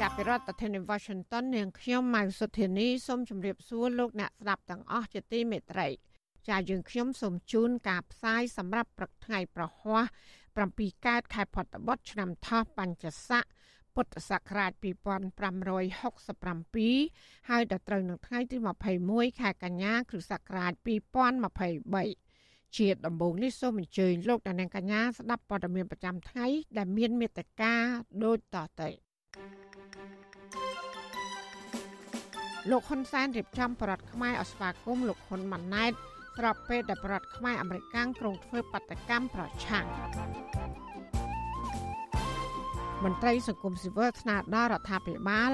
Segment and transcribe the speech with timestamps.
[0.00, 5.88] ចាប់ពីរដ្ឋធានី Washington នាងខ្ញុំម៉ៅសុធានីសូមជម្រាបសួរលោកអ្នកស្ដាប់ទាំងអស់ជាទីមេត្រី
[6.48, 10.02] ចាយើងខ្ញុំសូមជូនការផ្សាយសម្រាប់ព្រឹកថ្ងៃប្រហ័ស
[10.54, 13.44] 7កើតខែផុតបុត្រឆ្នាំថោះបញ្ញស័ក
[13.94, 18.56] ពុទ្ធសករាជ2567ហើយដល់ត្រូវនឹងថ្ងៃទី
[18.98, 20.72] 21ខែកញ្ញាគ្រិស្តសករាជ
[21.74, 26.46] 2023ជាដំបូងនេះសូមអញ្ជើញលោកអ្នកនាងកញ្ញាស្ដាប់ព័ត៌មានប្រចាំថ្ងៃ
[26.78, 27.74] ដែលមានមេត្តា
[28.24, 28.90] ដូចតទៅ
[32.70, 35.92] លោកហ៊ុនសែនរៀបចំប្រដ្ឋខ្មែរអស្វាគមន៍លោកហ៊ុនម៉ាណែត
[36.36, 39.86] ស្របពេលដែលប្រដ្ឋខ្មែរអាមេរិកកាំងក្រុងធ្វើបដកម្មប្រឆាំង
[43.04, 45.50] មន្ត្រីសង្គមស៊ីវិលស្នើដល់រដ្ឋាភិបាល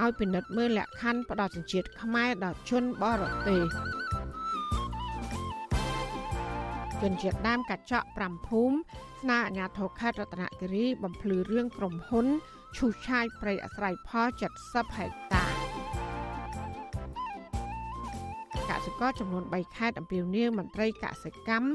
[0.00, 3.64] ឲ្យពិនិត្យមើលលក្ខខណ្ឌផ្ដល់សញ្ជាតិខ្មែរដល់ជនបរទេស
[7.02, 8.76] ជនជាតិដើមកាត់ចក់5ភូមិ
[9.22, 12.26] ស្នើអាជ្ញាធរខេត្តរតនគិរីបំភ្លឺរឿងក្រុមហ៊ុន
[12.76, 14.28] ឈូសឆាយព្រៃអាស្រ័យផល
[14.62, 15.31] 70ហិក
[19.02, 21.66] កសិករចំនួន3ខេត្តអំពាវនាវមន្ត្រីកសិកម្ម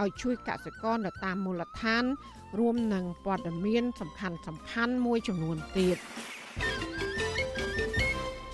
[0.00, 2.04] ឲ្យជួយកសិករនៅតាមមូលដ្ឋាន
[2.58, 5.98] រួមនឹងព័ត៌មាន សំខាន់សំខាន់មួយចំនួនទៀត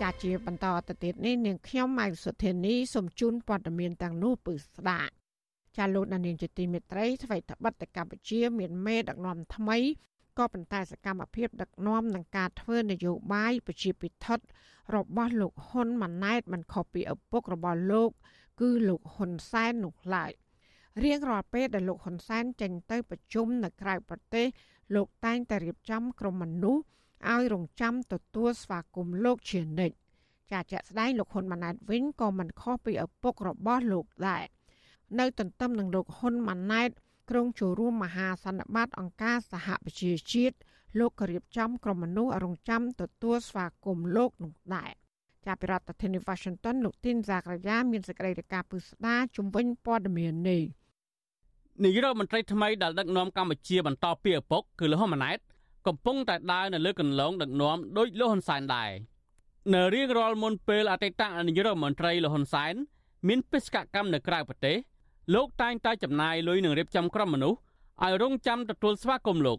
[0.00, 5.12] ចាជាបន្តទៅទៀតនេះនាងខ្ញុំម៉ៃសុធានីសូមជូនព័ត៌មានទាំងនោះពឺស្ដាប់
[5.76, 9.78] ចាលោកដានីងជាទីមេត្រីថ្មីត្បិតតែកម្ពុជា មានមេដឹកនាំថ្មី
[10.38, 14.26] ក៏ប៉ុន្តែសកម្មភាពដឹកនាំនឹងការធ្វើនយោបាយប្រជាពិធ
[14.96, 18.10] របស់លោកហ៊ុនម៉ាណែតមិនខុសពីឪពុករបស់លោក
[18.60, 20.32] គឺលោកហ៊ុនសែននោះឡើយ
[21.04, 24.46] រៀងរាល់ពេលដែលលោកហ៊ុនសែនចេញទៅប្រជុំនៅក្រៅប្រទេស
[24.94, 26.82] លោកតែងតែរៀបចំក្រុមមនុស្ស
[27.30, 29.96] ឲ្យរងចាំទទួលស្វាគមន៍លោកជានិច្ច
[30.52, 34.44] ចាជាក់ស្ដែងលោកហ៊ុនម៉ាណែតវិញក៏មិនខុសពីឪពុករបស់លោកដែរ
[35.18, 36.90] នៅទន្ទឹមនឹងលោកហ៊ុនម៉ាណែត
[37.30, 40.56] ក្រុងចូលរួមមហាសន្និបាតអង្គការសហប្រជាជាតិ
[40.98, 44.92] លោកក៏រៀបចំក្រុមមនុស្សរងចាំទទួលស្វាគមន៍លោកនោះដែរ
[45.46, 50.62] ចាប់ពីរដ្ឋធានី Washington លោកទីនសាករាយាមានសេចក្តីរាយការណ៍ពឹស្ដាជំវិញព័ត៌មាននេះ
[51.84, 55.38] នាយរដ្ឋមន្ត្រីថ្មីដែលដឹកនាំកម្ពុជាបន្តពីឪពុកគឺលោកហ៊ុនម៉ាណែត
[55.86, 58.90] កំពុងតែដើរនៅលើកន្លងដឹកនាំដោយលោកហ៊ុនសែនដែរ
[59.74, 62.74] នៅរៀងរាល់មុនពេលអតីតនាយរដ្ឋមន្ត្រីលោកហ៊ុនសែន
[63.28, 64.76] មានបេសកកម្មនៅក្រៅប្រទេស
[65.34, 67.58] លោកតែងតែចំណាយលុយនឹងរៀបចំក្រុមមនុស្ស
[68.04, 69.58] ឲ្យរងចាំទទួលស្វាគមន៍លោក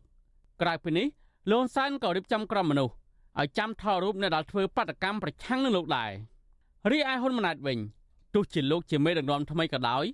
[0.62, 1.08] ក្រៅពីនេះ
[1.52, 2.94] លោកសែនក៏រៀបចំក្រុមមនុស្ស
[3.40, 6.12] ឲ្យចាំថតរូបអ្នកដែលធ្វើបាតកម្មប្រឆាំងនឹងលោកដែរ
[6.92, 7.78] រីឯហ៊ុនម៉ាណែតវិញ
[8.34, 10.06] ទោះជាលោកជាមេដឹកនាំថ្មីក៏ដោយ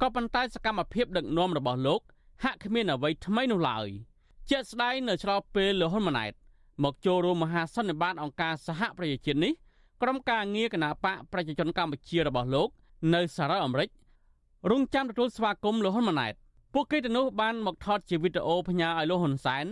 [0.00, 2.00] ក៏ប៉ុន្តែសកម្មភាពដឹកនាំរបស់លោក
[2.44, 3.88] ហាក់គ្មានអ្វីថ្មីនោះឡើយ
[4.50, 6.32] ជាក់ស្ដែងនៅឆ្លោះពេលលោកហ៊ុនម៉ាណែត
[6.84, 9.52] មកចូលរួមមហាសន្និបាតអង្គការសហប្រជាជាតិនេះ
[10.02, 12.68] ក្រុមការងារគណៈបកប្រជាជនកម្ពុជារបស់លោក
[13.14, 13.88] នៅសហរដ្ឋអាមេរិក
[14.70, 16.34] រងចាំទទួលស្វាគមន៍លោកហ៊ុនម៉ាណែត
[16.74, 19.64] ពួកគេទៅនោះបានមកថតជាវីដេអូផ្ញើឲ្យលោកហ៊ុនសែន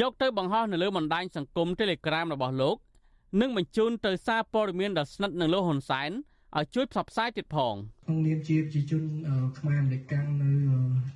[0.00, 2.76] យកទៅបង្ហោះនៅលើបណ្ដាញសង្គម Telegram របស់លោក
[3.40, 6.10] និងបញ្ជូនទៅសារព័ត៌មានដ៏ស្និទ្ធនឹងលោកហ៊ុនសែន
[6.56, 7.74] ឲ្យជួយផ្សព្វផ្សាយទៀតផង
[8.06, 9.02] ក្នុងនាមជាប្រជាជន
[9.58, 10.50] ខ្មែរអាមេរិកកាំងនៅ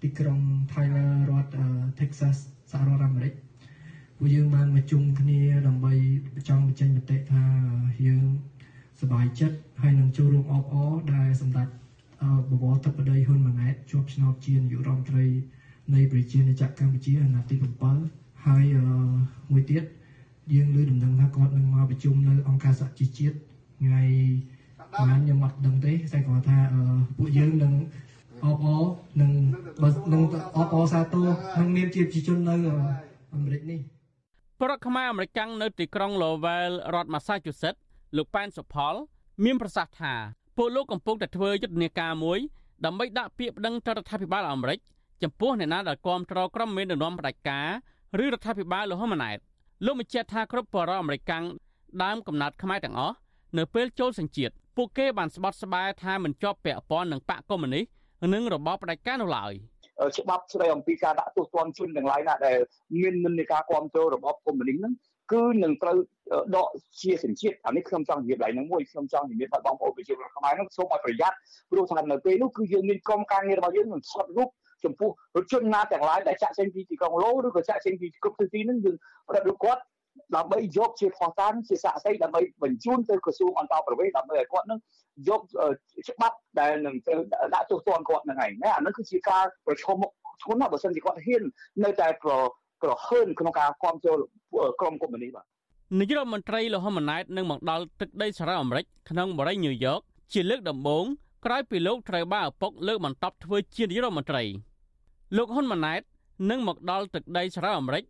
[0.03, 0.39] ទីក្រុង
[0.73, 1.59] Tyler រដ្ឋ
[2.01, 2.37] Texas
[2.71, 3.33] សហរដ្ឋអាមេរិក
[4.19, 5.95] ពួកយើងបានមកជុំគ្នាដើម្បី
[6.49, 7.45] ចង់បញ្ចេញមតិថា
[8.07, 8.25] យើង
[9.01, 11.69] សប្បាយចិត្តហើយនឹងចូលរួមអបអរដែលសម្ដេច
[12.51, 15.27] បវរទឹកបដីហ៊ុនម៉ាណែតជាប់ឆ្នោតជានាយករដ្ឋមន្ត្រី
[15.95, 17.57] នៃប្រជាណាចក្រកម្ពុជាអាណត្តិទី
[18.01, 18.65] 7ហើយ
[19.51, 19.85] មួយទៀត
[20.55, 23.37] យើងលើដំណឹងថាគាត់នឹងមកប្រជុំនៅអង្គការសហជីវជាតិ
[23.81, 24.03] ថ្ងៃ
[25.03, 26.59] បានខ្ញុំអត់ដឹងទេតែគាត់ថា
[27.17, 27.73] ពួកយើងនឹង
[28.45, 28.83] អបអរ
[29.21, 29.33] នឹង
[30.13, 30.23] នឹង
[30.57, 31.27] អបអរសាទរ
[31.59, 32.55] នឹងមានជាប្រជាជននៅ
[33.35, 33.81] អាមេរិកនេះ
[34.61, 37.81] ប្រដ្ឋខ្មែរអាមេរិកកាំងនៅទីក្រុង Lowell រដ្ឋ Massachusetts
[38.17, 38.95] លោកប៉ែនសុផល
[39.45, 40.15] មានប្រសាសន៍ថា
[40.63, 42.39] ពួកលោកកំពុងតែធ្វើយុទ្ធនាការមួយ
[42.85, 44.79] ដើម្បីដាក់ពាក្យប្តឹងទៅរដ្ឋាភិបាលអាមេរិក
[45.23, 47.69] ចំពោះអ្នកណាដែលគាំទ្រក្រុមមេដឹកនាំផ្ដាច់ការ
[48.25, 49.39] ឬរដ្ឋាភិបាលលោកហ៊ុនម៉ាណែត
[49.85, 51.45] លោកបញ្ជាក់ថាគ្រប់បរិបទអាមេរិកកាំង
[52.03, 53.15] ដើមកំណត់ខ្មែរទាំងអស់
[53.59, 57.85] នៅពេលចូលសញ្ជាតិពួកគេបានស្បត់ស្បែកថាមិនជាប់ពាក់ព័ន្ធនឹងបកកុម្មុយនីស
[58.35, 59.53] និងរបបផ្ដាច់ការនោះឡើយ
[60.19, 62.57] ច្បាប់ស្ដីអំពីការដាក់ទោសទណ្ឌជនទាំងឡាយណាដែល
[63.01, 64.93] មាននិន្នាការគ្រប់គ្រងរបបកុម្មុយនីសហ្នឹង
[65.33, 65.97] គឺនឹងត្រូវ
[66.57, 66.69] ដក
[67.03, 71.37] ជាសញ្ជាតិអានេះខ្ញុំចង់និយាយឡើងហ្នឹងមួយខ្ញុំចង់និយាយដល់បងប្អូនប្រជាជនខ្មែរហ្នឹងសូមឲ្យប្រយ័ត្ន
[71.71, 74.49] ព្រោះថានៅពេលនោះគឺយើងមានក្រុមការងាររបស់យើងនឹងថតរូប
[74.85, 78.97] ចំពោះរថយន្តណាទាំងឡាយដែលចាក់ចេញពីទីក្រុងឡូឬក៏ចាក់ចេញពីគ្រប់ទិសទីហ្នឹងយើង
[79.35, 79.83] រត់រូបគាត់
[80.37, 84.79] ដើម្បីយកជាផុសតាងជាសាក់សីដើម្បីបញ្ជូនទៅក្រសួងអន្តរប្រវេសន៍ដើម្បីឲ្យគាត់នឹង
[85.29, 85.41] យក
[86.09, 87.15] ច្បាប់ដែលនឹងទៅ
[87.55, 90.11] ដាក់ទោសទណ្ឌគាត់នឹងឯងណាអានោះគឺជាការប្រឈមមុខ
[90.43, 91.43] ធ្ងន់ណាស់បើសិនជាគាត់ហ៊ាន
[91.85, 92.33] នៅតែប្រ
[92.83, 94.19] ប្រហើនក្នុងការគ្រប់គ្រង
[94.81, 95.45] ក្រុមកុម្មុយនីសបាទ
[95.99, 100.01] នាយករដ្ឋមន្ត្រីលហ៊ុនម៉ាណែតនឹងមកដល់ទឹកដីសហរដ្ឋអាមេរិកក្នុងបរិយាញូវយ៉ក
[100.33, 101.05] ជាលើកដំបូង
[101.45, 104.43] ក្រោយពីលោកត្រូវបានឪពុកលើកបន្តធ្វើជានាយករដ្ឋមន្ត្រី
[105.37, 106.01] លោកហ៊ុនម៉ាណែត
[106.51, 108.05] នឹងមកដល់ទឹកដីសហរដ្ឋអាមេរិក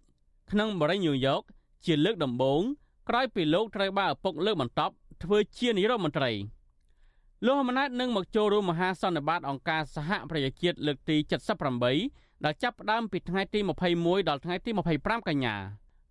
[0.50, 1.42] ក្នុងបរិយាញូវយ៉ក
[1.86, 2.60] ជាលើកដំបូង
[3.08, 4.80] ក្រោយពីលោកត្រូវបានឪពុកលើកបន្ត
[5.24, 6.30] ធ្វើជានាយករដ្ឋមន្ត្រី
[7.46, 11.16] លោកហ៊ុនម៉ាណែតនឹងមកចូលរួមមហាសន្និបាតអង្គការសហប្រជាជាតិលើកទី
[11.78, 13.60] 78 ដែលចាប់ផ្ដើមពីថ្ងៃទី
[13.94, 14.70] 21ដល់ថ្ងៃទី
[15.00, 15.54] 25កញ្ញា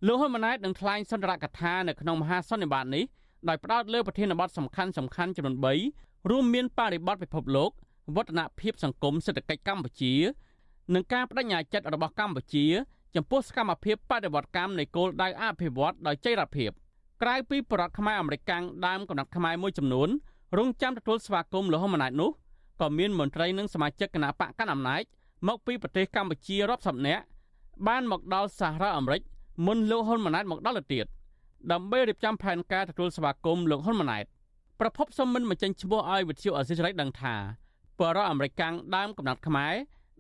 [0.08, 3.04] លោកហ៊ុនម៉ាណែតនឹងថ្លែងសន្ទរកថានៅក្នុងមហាសន្និបាតនេះ
[3.50, 5.56] ដោយផ្ដោតលើប្រធានបទសំខាន់សំខាន់ចំនួន
[5.94, 7.72] 3រួមមានបរិបទពិភពលោក
[8.16, 10.14] វឌ្ឍនភាពសង្គមសេដ្ឋកិច្ចកម្ពុជា
[10.94, 12.66] និងការបដិញ្ញាចិត្តរបស់កម្ពុជា
[13.16, 16.72] ចំពោះសកម្មភាពបដិវត្តកម្មនៃគោលដៅអភិវឌ្ឍដោយចីរភាព
[17.22, 18.52] ក្រៅពីបរដ្ឋខ្មែរអមេរិក
[18.88, 20.10] ដើមកំណត់ខ្មែរមួយចំនួន
[20.58, 22.32] រងចាំទទួលស្វាគមន៍លោកហ៊ុនម៉ាណែតនោះ
[22.82, 25.04] ក៏មានមន្ត្រីនិងសមាជិកគណៈបកកណ្ដាលអំណាច
[25.48, 27.24] មកពីប្រទេសកម្ពុជារាប់សិបនាក់
[27.88, 29.22] បានមកដល់សហរដ្ឋអាមេរិក
[29.66, 31.06] មុនលោកហ៊ុនម៉ាណែតមកដល់ទៅទៀត
[31.72, 34.26] ដើម្បីរៀបចំផែនការទទួលស្វាគមន៍លោកហ៊ុនម៉ាណែត
[34.80, 37.36] ប្រពន្ធសុំមិនបញ្ចេញឈ្មោះឲ្យវិទ្យុអសិរ័យដឹងថា
[38.00, 38.62] បរិរដ្ឋអាមេរិក
[38.96, 39.74] ដើមកំណត់ខ្មែរ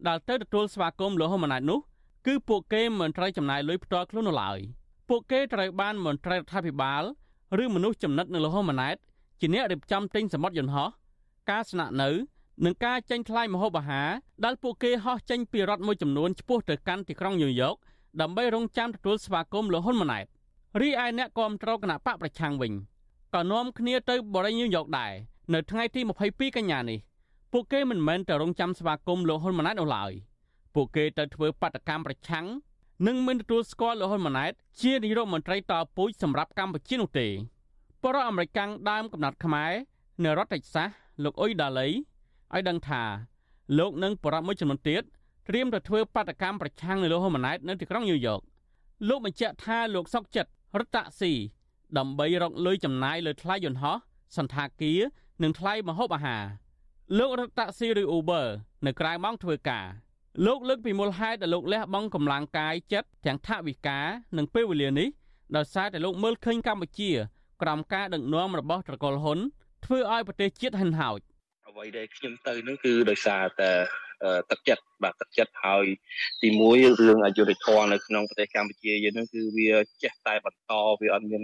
[0.07, 1.80] ដែលទៅទទួលស្វាគមន៍លោកហ៊ុនម៉ាណែតនោះ
[2.27, 4.60] គឺពួកគេមិនត្រូវចំណាយលុយផ្ទាល់ខ្លួននោះឡើយ
[5.10, 7.04] ពួកគេត្រូវបានមន្ត្រីរដ្ឋាភិបាល
[7.63, 8.95] ឬមនុស្សចំណិតនៅលោកហ៊ុនម៉ាណែត
[9.39, 10.89] ជាអ្នករៀបចំទិញសម្បត្តិយន្តហោះ
[11.50, 12.10] ការស្នាក់នៅ
[12.65, 14.09] និងការចេញថ្លៃម្ហូបអាហារ
[14.45, 17.75] ដែលពួកគេហោះចេញពីរដ្ឋមួយចំនួនឆ្ពោះទៅកាន់ទីក្រុងញូវយ៉ក
[18.21, 20.25] ដើម្បីរងចាំទទួលស្វាគមន៍លោកហ៊ុនម៉ាណែត
[20.81, 22.73] រីឯអ្នកគាំទ្រគណៈបកប្រឆាំងវិញ
[23.35, 25.13] ក៏នាំគ្នាទៅបរិយាញូវយ៉កដែរ
[25.53, 27.00] នៅថ្ងៃទី22កញ្ញានេះ
[27.51, 30.12] ពួកគេមិនមែនទៅរងចាំស្វាគមន៍លោកហ៊ុនម៉ាណែតនោះឡើយ
[30.75, 32.45] ពួកគេទៅធ្វើបដកម្មប្រឆាំង
[33.07, 34.51] និងមិនទទួលស្គាល់លោកហ៊ុនម៉ាណែត
[34.81, 37.27] ជានាយរដ្ឋមន្ត្រីតពូជសម្រាប់កម្ពុជានោះទេ
[38.03, 38.59] បរិអាមេរិក
[38.89, 39.71] ដើមកំណត់ខ្មែរ
[40.23, 40.88] នៅរដ្ឋតិចសាស
[41.23, 41.88] លោកអ៊ុយដាលី
[42.54, 43.04] ឲ្យដឹងថា
[43.78, 45.04] លោកនឹងបរិបមួយចំនួនទៀត
[45.48, 48.40] ត្រៀមទៅធ្វើបដកម្មប្រឆាំងនៅលោកហ៊ុនម៉ាណែតនៅទីក្រុងញូវយ៉ក
[49.10, 50.50] លោកបញ្ជាក់ថាលោកសុកចិត្ត
[50.80, 51.34] រត់តាក់ស៊ី
[51.98, 53.98] ដើម្បីរកលុយចំណាយលើថ្លៃយន្តហោះ
[54.38, 55.00] សន្តាគារ
[55.44, 56.44] និងថ្លៃម្ហូបអាហារ
[57.18, 58.46] លោករត់តាក់ស៊ីឬ Uber
[58.86, 59.86] នៅក្រៅម៉ោងធ្វើការ
[60.46, 64.00] លោកលើកពីមូលហេតុដែលលោកលះបង់កម្លាំងកាយចិត្តទាំងថវិកា
[64.38, 65.10] និងពេលវេលានេះ
[65.56, 67.12] ដោយសារតែលោកមើលឃើញកម្ពុជា
[67.62, 69.40] ក្រោមការដឹកនាំរបស់ត្រកូលហ៊ុន
[69.86, 71.19] ធ្វើឲ្យប្រទេសជាតិហិនហោច
[71.69, 73.71] អ្វីដែលខ្ញុំទៅនោះគឺដោយសារតែ
[74.51, 75.86] ទឹកចិត្តបាទទឹកចិត្តហើយ
[76.44, 79.71] ទីមួយរឿងអយុធធម៌នៅក្នុងប្រទេសកម្ពុជាយើងនោះគឺវា
[80.04, 81.44] ចេះតែបន្តវាអត់មាន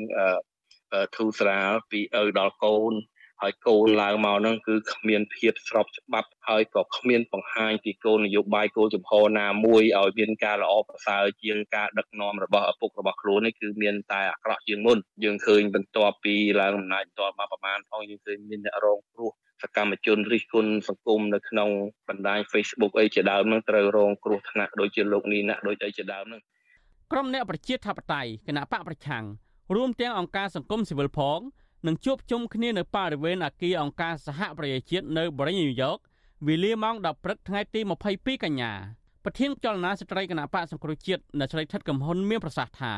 [1.15, 2.93] ធូរស្រាលពីឪដល់កូន
[3.41, 19.31] ហើយកូនឡើងមកហ្នឹងគឺគ្មានភាពស្របច្បាប់ហើយក៏គ្មានបង្ហាញពីគោលនយោបាយគោលចំហណាមួយឲ្យមានការល្អប្រសើរជាងការដឹកនាំរបស់ឪពុករបស់ខ្លួននេះគឺមានតែអាក្រក់ជាងមុនយើងឃើញបន្ទាប់ពីឡើងអំណាចបន្ទាប់មកប្រហែលផងយើងឃើញមានអ្នករងគ្រោះ
[19.65, 21.69] សកម្មជនរិះគន់សង្គមនៅក្នុង
[22.07, 26.41] បណ្ដាញ Facebook អីជាដើមនឹងត្រូវរងគ្រោះថ្នាក់ដូចជាលោកនីណាដូចអីជាដើមនឹង
[27.11, 29.25] ក្រុមអ្នកប្រជាធិបតេយ្យគណៈបកប្រឆាំង
[29.75, 31.39] រួមទាំងអង្គការសង្គមស៊ីវិលផង
[31.87, 35.97] នឹងជួបជុំគ្នានៅបរិវេណអគារអង្គការសហប្រជាជាតិនៅបរិយាញូវយ៉ក
[36.47, 37.81] វេលាម៉ោង10ព្រឹកថ្ងៃទី
[38.13, 38.71] 22កញ្ញា
[39.23, 42.93] ប្រធានចលនាស្ត្រីគណៈបកសង្គ្រោះជាតិនៅស្រីថិតកំហ៊ុនមានប្រសាសន៍ថា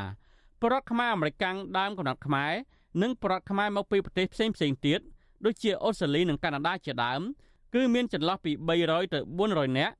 [0.61, 1.45] ប្រដ្ឋខ្មែរអាមេរិក
[1.77, 2.53] ដើមកំណត់ខ្មែរ
[3.01, 4.99] និងប្រដ្ឋខ្មែរមកពីប្រទេសផ្សេងផ្សេងទៀត
[5.45, 7.21] ដូចជាអូស្ត្រាលីនិងកាណាដាជាដើម
[7.73, 8.51] គឺមានចន្លោះពី
[8.83, 9.93] 300ទៅ400នាក់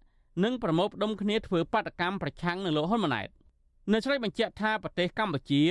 [0.44, 3.29] និងប្រមូលផ្ដុំគ្នាធ្វើបាតកម្មប្រឆាំងនឹងលោកហ៊ុនម៉ាណែត
[3.94, 5.63] នៅស្រីបញ្ជាក់ថាប្រទេសកម្ពុជា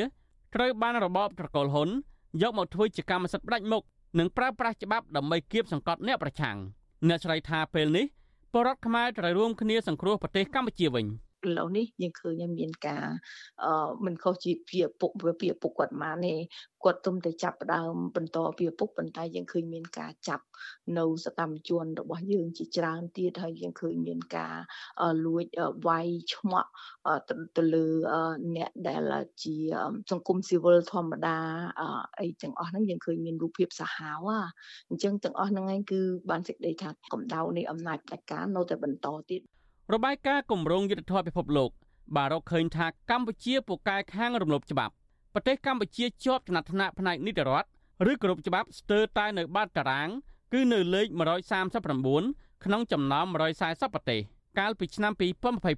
[0.54, 1.88] ត្រូវបានរបបត្រកូលហ៊ុន
[2.42, 3.82] យកមកធ្វើជាកម្មសិទ្ធិផ្ដាច់មុខ
[4.18, 6.56] និងប្រើប្រាស់ច្បាប់ដើម្បីគៀបសង្កត់អ្នកប្រឆាំង
[7.08, 8.06] អ្នកឆ្លៃថាពេលនេះ
[8.54, 11.06] បរដ្ឋខ្មែរត្រូវរួមគ្នាសង្គ្រោះប្រទេសកម្ពុជាវិញ។
[11.46, 13.06] ឥឡូវនេះយើងឃើញមានការ
[13.64, 15.10] អឺមិនខុសជាពីពុក
[15.40, 16.34] ពីពុកគាត់មកទេ
[16.84, 20.44] គាត់ទុំតែចាប់ដើមបន្តពីពុកប៉ុន្តែយើងឃើញមានការចាប់
[20.98, 24.54] នៅសកម្មជនរបស់យើងជាច្រើនទៀតហើយយើងឃើញមានការ
[25.26, 25.44] លួច
[25.86, 26.70] វាយឆ្មក់
[27.56, 27.86] ទៅលើ
[28.56, 29.12] អ្នកដែល
[29.42, 29.56] ជា
[30.10, 31.36] សង្គមស៊ីវិលធម្មតា
[32.20, 34.28] អីទាំងអស់ហ្នឹងយើងឃើញមានរូបភាពសាហាវ
[34.88, 36.00] អញ្ចឹងទាំងអស់ហ្នឹងឯងគឺ
[36.30, 39.42] បានសេចក្តីថាកម្ដៅនៃអំណាចផ្ដាច់ការនៅតែបន្តទៀត
[39.94, 41.70] របាយការណ៍គម្រោងយុទ្ធធម៌ពិភពលោក
[42.16, 44.92] បានរកឃើញថាកម្ពុជាពូកែខាងរំលោភច្បាប់
[45.34, 47.68] ប្រទេសកម្ពុជាជាប់ចំណាត់ថ្នាក់ផ្នែកនីតិរដ្ឋ
[48.10, 50.08] ឬគោរពច្បាប់ស្ទើរតែនៅបាតតារាង
[50.52, 51.06] គឺនៅលេខ
[51.86, 53.26] 139ក្នុងចំណោម
[53.60, 54.20] 140ប្រទេស
[54.58, 55.12] កាលពីឆ្នាំ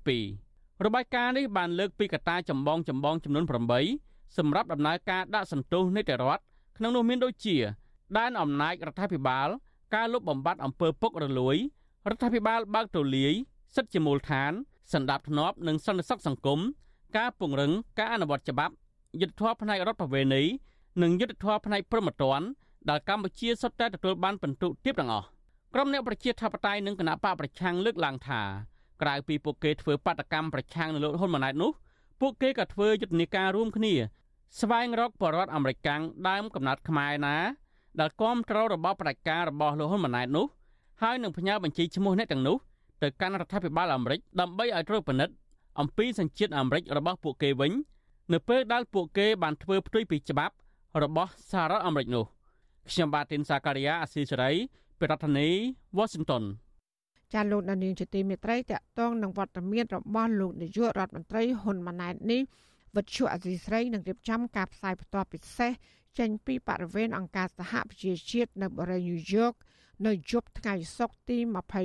[0.09, 3.45] 2022របាយការណ៍នេះបានលើកពីកត្តាចម្បងចម្បងចំនួន
[3.91, 6.43] 8សម្រាប់ដំណើរការដាក់សន្ទុះនីតិរដ្ឋ
[6.77, 7.57] ក្នុងនោះមានដូចជា
[8.19, 9.49] ដែនអំណាចរដ្ឋាភិបាល
[9.95, 11.57] ការលុបបំបាត់អំពើពុករលួយ
[12.11, 13.35] រដ្ឋាភិបាលបើកទូលាយ
[13.75, 14.53] សិទ្ធិជាមូលដ្ឋាន
[14.93, 16.61] សន្តិភាពនិងសន្តិសុខសង្គម
[17.17, 18.75] ការពង្រឹងការអនុវត្តច្បាប់
[19.21, 20.43] យុទ្ធធរផ្នែករដ្ឋប្រវេណី
[21.03, 22.47] និងយុទ្ធធរផ្នែកព្រហ្មទណ្ឌ
[22.91, 25.27] ដែលកម្ពុជាសុទ្ធតែទទួលបានពិន្ទុទាបទាំងអស់
[25.75, 28.43] ក្រុមអ្នកប្រជាធិបតេយ្យនិងគណៈបកប្រឆាំងលើកឡើងថា
[29.03, 31.73] ក្រៅពីពួកគេធ្វើបាតកម្មប្រឆាំងនឹងលោកហ៊ុនម៉ាណែតនោះ
[32.21, 33.93] ពួកគេក៏ធ្វើយុទ្ធនាការរួមគ្នា
[34.61, 35.89] ស្វែងរកបរិវត្តអាមេរិក
[36.29, 37.37] ដើមកំណត់ខ្មែរណា
[38.01, 40.47] ដែលគ្រប់គ្រងរបបផ្ដាច់ការរបស់លោកហ៊ុនម៉ាណែតនោះ
[41.03, 42.57] ហើយនឹងផ្ញើបញ្ជីឈ្មោះអ្នកទាំងនោះ
[43.02, 45.35] ទៅកាន់រដ្ឋាភិបាលអាមេរិកដើម្បីឲ្យត្រួតពិនិត្យ
[45.81, 47.73] អំពីសញ្ជាតិអាមេរិករបស់ពួកគេវិញ
[48.33, 50.55] នៅពេលដែលពួកគេបានធ្វើផ្ទុយពីច្បាប់
[51.02, 52.25] របស់សហរដ្ឋអាមេរិកនោះ
[52.90, 54.52] ខ្ញុំបាទទីនសាការីយ៉ាអស៊ីសេរី
[55.00, 56.45] ប្រធានាធិបតី Washington
[57.33, 62.43] ចាលោកដានីងជាទីមេត្រីតកតងនឹងវត្តមានរបស់លោកនាយករដ្ឋមន្ត្រីហ៊ុនម៉ាណែតនេះ
[62.97, 65.73] វិទ្យុអសីស្រីនឹងរៀបចំការផ្សាយបន្តពិសេស
[66.19, 69.52] ចេញពីបរិវេណអង្គការសហប្រជាជាតិនៅបរិយាញូវយ៉ក
[70.07, 71.38] នៅយប់ថ្ងៃសុក្រទី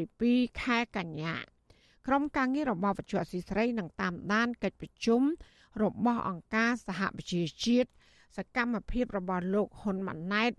[0.10, 1.36] 22ខែកញ្ញា
[2.08, 5.22] ក្រុមការងាររបស់វិទ្យុអសីស្រីនឹងតាមដានកិច្ចប្រជុំ
[5.84, 7.90] របស់អង្គការសហប្រជាជាតិ
[8.38, 10.52] សកម្មភាពរបស់លោកហ៊ុនម៉ាណែត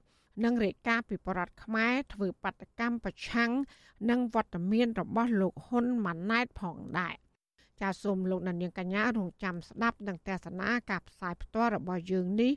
[0.44, 3.52] និងរាយការណ៍ពីបរដ្ឋខ្មែរធ្វើបាតកម្មប្រឆាំង
[4.10, 7.14] នឹងវត្តមានរបស់លោកហ៊ុនម៉ាណែតផងដែរ
[7.80, 12.52] ចាសសូមលោកនាងកញ្ញារងចាំស្ដាប់នឹងទស្សនាការផ្សាយផ្ទាល់របស់យើងនេះ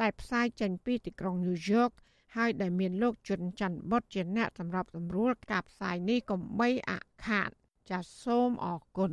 [0.00, 1.90] ដែលផ្សាយចេញពីទីក្រុងញូវយ៉ក
[2.36, 7.50] ហើយដែលមានលោកជុនច័ន្ទបុតជាអ្នកសម្របសម្រួលការផ្សាយនេះកុំបីអាខាត
[7.90, 9.12] ចាសសូមអរគុណ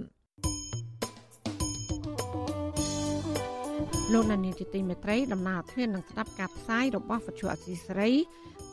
[4.13, 8.09] លោកនានីជាទីមេត្រីដំណើរធាននឹងស្ដាប់ការផ្សាយរបស់វិទ្យុអសីស្រី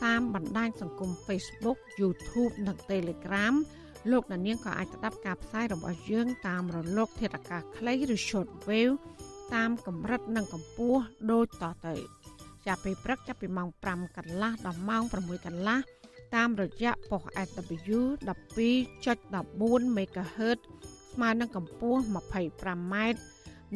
[0.05, 3.53] តាមបណ្ដាញសង្គម Facebook YouTube និង Telegram
[4.11, 8.95] លោកនាងក៏អាចស្ដាប់ការផ្សាយរបស់យើងតាមរលក ធាតុអាកាសខ្លីឬ Shortwave
[9.55, 12.20] តាមកម្រិតនិងកម្ពស់ដូចតទៅ
[12.67, 15.77] ចាប់ពីព្រឹកចាប់ពីម៉ោង5កន្លះដល់ម៉ោង6កន្លះ
[16.35, 20.59] តាមរយៈប៉ុស SW 12.14 MHz
[21.13, 22.95] ស្មើនឹងកម្ពស់ 25m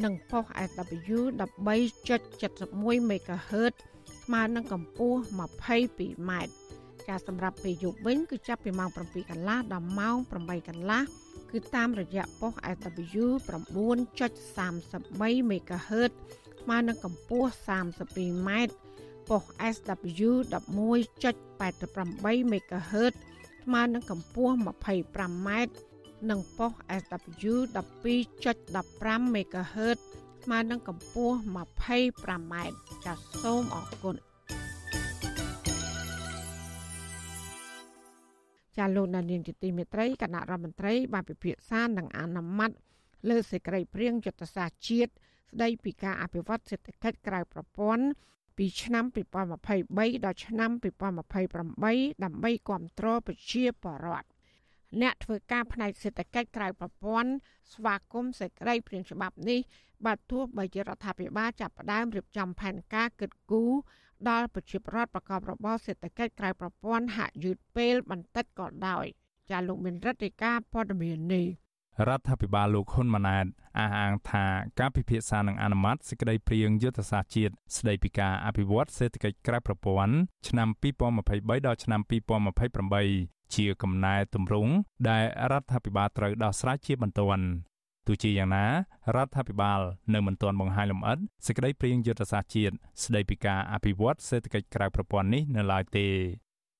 [0.04, 3.74] និងប៉ុស SW 13.71 MHz
[4.24, 6.32] ស្មើនឹងកម្ពស់ 22m
[7.08, 11.02] ការសម្រាប់ពេលយប់វិញគឺចាប់ពីម៉ោង7កន្លះដល់ម៉ោង8កន្លះ
[11.50, 16.12] គឺតាមរយៈប៉ុស SW 9.33 MHz
[16.66, 18.50] ស្មើនឹងកម្ពស់ 32m
[19.28, 19.44] ប៉ុស
[19.74, 23.14] SW 11.88 MHz
[23.64, 25.48] ស្មើនឹងកម្ពស់ 25m
[26.30, 29.98] និងប៉ុស SW 12.15 MHz
[30.44, 32.54] ស្មើនឹងកម្ពស់ 25m
[33.04, 34.16] ចាសសូមអរគុណ
[38.76, 42.70] ចាលោកនានីទីមេត្រីគណៈរដ្ឋមន្ត្រីបានពិភាក្សានឹងអនុម័ត
[43.30, 45.12] លើសេចក្តីព្រៀងយុទ្ធសាស្ត្រជាតិ
[45.52, 48.04] ស្តីពីការអភិវឌ្ឍសេដ្ឋកិច្ចក្រៅប្រព័ន្ធ
[48.56, 49.04] ពីឆ្នាំ
[49.64, 50.70] 2023ដល់ឆ្នាំ
[51.26, 54.28] 2028ដើម្បីគ្រប់គ្រងប្រជាពលរដ្ឋ
[55.02, 57.30] អ្នកធ្វើការផ្នែកសេដ្ឋកិច្ចក្រៅប្រព័ន្ធ
[57.72, 59.60] ស្វាគមន៍សេចក្តីព្រាងច្បាប់នេះ
[60.06, 63.72] បាទទោះបីជារដ្ឋាភិបាលចាប់ផ្ដើមរៀបចំផែនការគិតគូរ
[64.28, 69.06] ដល់ប្រជាពលរដ្ឋប្រកបរបរសេដ្ឋកិច្ចក្រៅប្រព័ន្ធហាក់យឺតពេលបន្តិចក៏ដោយ
[69.50, 71.46] ចាលោកមានរដ្ឋាភិការព័ត៌មាននេះ
[72.08, 73.46] រដ្ឋាភិបាលលោកហ៊ុនម៉ាណែត
[73.78, 74.44] អះអាងថា
[74.80, 80.14] ការពិភាក្សានឹងអនុម័តសេចក្តីព្រាងយុទ្ធសាស្ត្រជាតិស្តីពីការអភិវឌ្ឍសេដ្ឋកិច្ចក្រៅប្រព័ន្ធ
[80.48, 80.68] ឆ្នាំ
[81.22, 82.00] 2023ដល់ឆ្នាំ
[82.80, 84.72] 2028ជាកំណែទម្រង់
[85.08, 87.46] ដែលរដ្ឋាភិបាលត្រូវដោះស្រាយជាបន្ទាន់
[88.06, 88.64] ទោះជាយ៉ាងណា
[89.16, 89.80] រដ្ឋាភិបាល
[90.14, 92.74] នៅមិនទាន់បង្ហាញលម្អិតសេចក្តីព្រាងយុទ្ធសាស្ត្រជាតិ
[93.04, 96.06] ស្តីពីការអភិវឌ្ឍសេដ្ឋកិច្ចក្រៅប្រព័ន្ធនេះនៅឡើយទេ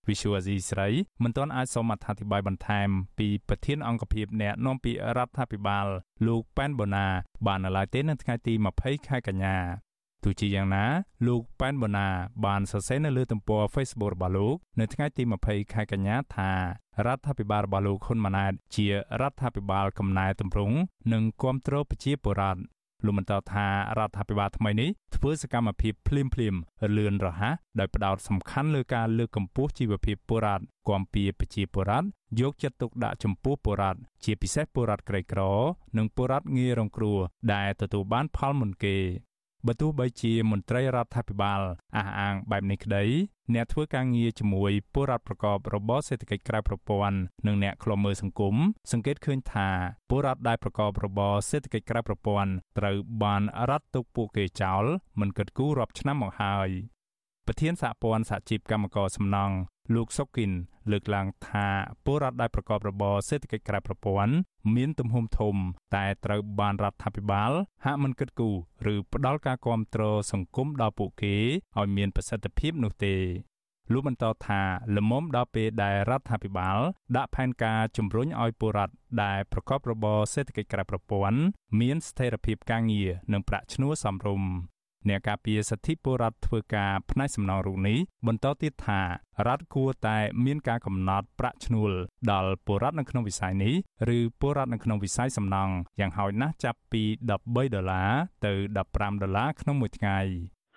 [0.07, 0.89] Visual Asia ស្រី
[1.23, 5.87] មិនទាន់អាចសូមអធិប្បាយបន្ថែមពីប្រធានអង្គភិបអ្នកនាំពាក្យរដ្ឋាភិបាល
[6.27, 7.07] លោកប៉ែនបូណា
[7.47, 9.57] បាននៅឡើយទេនៅថ្ងៃទី20ខែកញ្ញា
[10.25, 10.85] ទោះជាយ៉ាងណា
[11.27, 12.09] លោកប៉ែនបូណា
[12.47, 16.51] បានសរសេរនៅលើទំព័រ Facebook របស់លោកនៅថ្ងៃទី20ខែកញ្ញាថា
[17.07, 20.77] រដ្ឋាភិបាលរបស់លោកហ៊ុនម៉ាណែតជារដ្ឋាភិបាលកំណែតម្រង់
[21.13, 22.61] និងគ្រប់គ្រងប្រជាពលរដ្ឋ
[23.05, 23.67] លោកបន្តថា
[23.99, 26.55] រដ្ឋាភិបាលថ្មីនេះធ្វើសកម្មភាពភ្លាមភ្លាម
[26.97, 32.07] លឿនរហ័សដោយផ្ដោតសំខាន់លើការលើកកម្ពស់ជីវភាពពលរដ្ឋគាំពៀប្រជាពលរដ្ឋ
[32.41, 35.41] យកចិត្តទុកដាក់ចំពោះពលរដ្ឋជាពិសេសពលរដ្ឋក្រីក្រ
[35.97, 37.19] និងពលរដ្ឋងាយរងគ្រោះ
[37.55, 38.97] ដែលទទួលបានផលមុនគេ
[39.67, 41.61] បើទោះបីជាមន្ត្រីរដ្ឋាភិបាល
[41.97, 43.05] អះអាងបែបនេះក្តី
[43.55, 48.55] អ្នកធ្វើការងារជាមួយពលរដ្ឋប្រកបរបរសេដ្ឋកិច្ចក្រៅប្រព័ន្ធនិងអ្នកឃ្លាំមើលសង្គម
[48.93, 49.69] សង្កេតឃើញថា
[50.09, 54.85] ពលរដ្ឋដែលប្រកបរបរសេដ្ឋកិច្ចក្រៅប្រព័ន្ធត្រូវបានរត់ទុកពួកគេចោល
[55.21, 56.69] មិនគិតគូររាប់ឆ្នាំមកហើយ
[57.47, 59.57] ប្រធានសហព័ន្ធសហជីពកម្មករសំណង់
[59.95, 60.51] លោកសុគិន
[60.91, 61.67] លើកឡើងថា
[62.05, 64.35] ពលរដ្ឋដែលប្រកបរបរសេដ្ឋកិច្ចក្រៅប្រព័ន្ធ
[64.77, 65.55] មានទំហំធំ
[65.97, 67.51] តែត្រូវបានរដ្ឋាភិបាល
[67.85, 70.03] ហាក់មិនគិតគូរឬផ្ដល់ការគាំទ្រ
[70.33, 71.37] សង្គមដល់ពួកគេ
[71.79, 73.17] ឲ្យមានប្រសិទ្ធភាពនោះទេ
[73.93, 74.63] លោកបន្តថា
[74.97, 76.79] លមុំដល់ពេលដែលរដ្ឋាភិបាល
[77.17, 81.41] ដាក់ផែនការជំរុញឲ្យពលរដ្ឋដែលប្រកបរបរសេដ្ឋកិច្ចក្រៅប្រព័ន្ធ
[81.81, 84.51] មានស្ថិរភាពការងារនិងប្រាក់ឈ្នួលសមរម្យ
[85.09, 89.01] អ្នកការពារសិទ្ធិពលរដ្ឋធ្វើការផ្នែកសំណងរូបនេះបន្តទៀតថា
[89.47, 91.93] រដ្ឋគួរតែមានការកំណត់ប្រាក់ឈ្នួល
[92.31, 93.75] ដល់ពលរដ្ឋនៅក្នុងវិស័យនេះ
[94.17, 98.13] ឬពលរដ្ឋនៅក្នុងវិស័យសំណង់យ៉ាងហោចណាស់ចាប់ពី13ដុល្លារ
[98.47, 98.53] ទៅ
[98.87, 100.19] 15ដុល្លារក្នុងមួយថ្ងៃ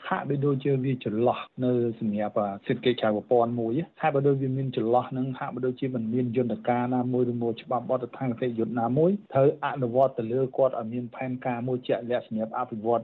[0.09, 2.35] ហាក់បីដូចជាវាចន្លោះនៅសម្រាប់
[2.67, 13.03] សេដ្ឋកិច្ចក្រៅប្រព័ន្ធមួយហាក់បីដូចវាមានចន្លោះនឹងហាក់បីដូចជាមិនមានយន្តការណាមួយឬមួយច្បាប់បទដ្ឋានគតិយុត្តណាមួយត្រូវអនុវត្តទៅលើគាត់ឲ្យមានផែនការមួយជាក់លាក់សម្រាប់អភិវឌ្ឍ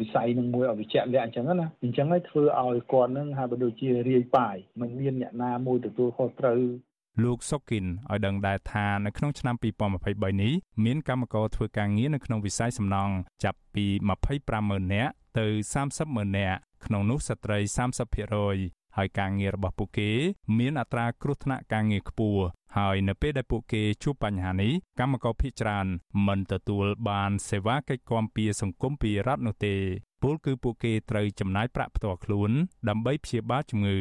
[0.00, 6.60] វិស័យនឹងមួយឲ្យវាជាក់លាក់អញ្ចឹងណាអញ្ចឹងហើយធ្វើឲ្យគាត់នឹងហាក់បីដូចជារាយប៉ាយមិនមានអ្នកណាមួយទទួលខុសត្រូវ
[7.24, 10.52] លោកសុគិនឲ្យដឹងដែរថានៅក្នុងឆ្នាំ2023នេះ
[10.84, 13.14] មានកម្មករធ្វើការងារនៅក្នុងវិស័យសំណង់
[13.44, 13.86] ចាប់ពី
[14.40, 15.46] 250,000នាក់ ទៅ
[15.92, 17.58] 30,000នាក់ក្នុងនោះស្ត្រី
[18.28, 20.10] 30%ហើយការងាររបស់ពួកគេ
[20.58, 22.42] មានអត្រាគ្រោះថ្នាក់ការងារខ្ពស់
[22.76, 25.86] ហើយនៅពេលដែលពួកគេជួបបញ្ហានេះកម្មករភ័យច្រើន
[26.26, 29.76] មិនទទួលបានសេវាកិច្ចគាំពារសង្គមពីរដ្ឋនោះទេ
[30.22, 32.50] ពលគឺពួកគេត្រូវចំណាយប្រាក់ផ្ទាល់ខ្លួន
[32.88, 34.00] ដើម្បីព្យាបាលជំងឺ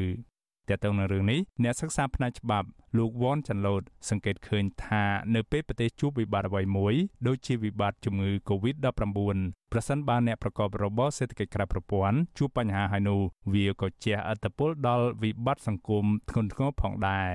[0.70, 2.68] តើតើនៅរឿងនេះអ្នកសិក្សាផ្នែកច្បាប់
[2.98, 5.04] លោកវ៉នចាន់ឡូតសង្កេតឃើញថា
[5.36, 6.94] នៅពេលប្រទេសជួបវិបត្តិអ្វីមួយ
[7.28, 9.38] ដូចជាវិបត្តិជំងឺ Covid-19
[9.72, 13.22] ប្រសិនបើអ្នកប្រកបរបរសេដ្ឋកិច្ចក្រៅប្រព័ន្ធជួបបញ្ហាហើយនោះ
[13.54, 17.30] វាក៏ជះឥទ្ធិពលដល់វិបត្តិសង្គមធ្ងន់ធ្ងរផងដែរ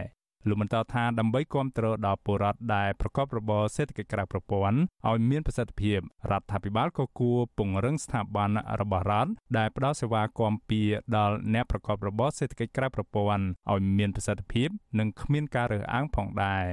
[0.48, 4.78] លោកបន្តថាដើម្បីគ្រប់គ្រងដល់ពលរដ្ឋដែលប្រកបរបរសេដ្ឋកិច្ចក្រៅប្រព័ន្ធ
[5.08, 5.98] ឲ្យមានប្រសិទ្ធភាព
[6.30, 14.68] រដ្ឋាភិបាលក៏គួរពង្រឹងស្ថាប័នរបស់រដ្ឋដែលផ្ដល់សេវាគាំពារដល់អ្នកប្រកបរបរសេដ្ឋកិច្ចក្រៅប្រព័ន្ធឲ្យមានប្រសិទ្ធភាព
[14.98, 16.64] និងគ្មានការរើសអើងផងដែរ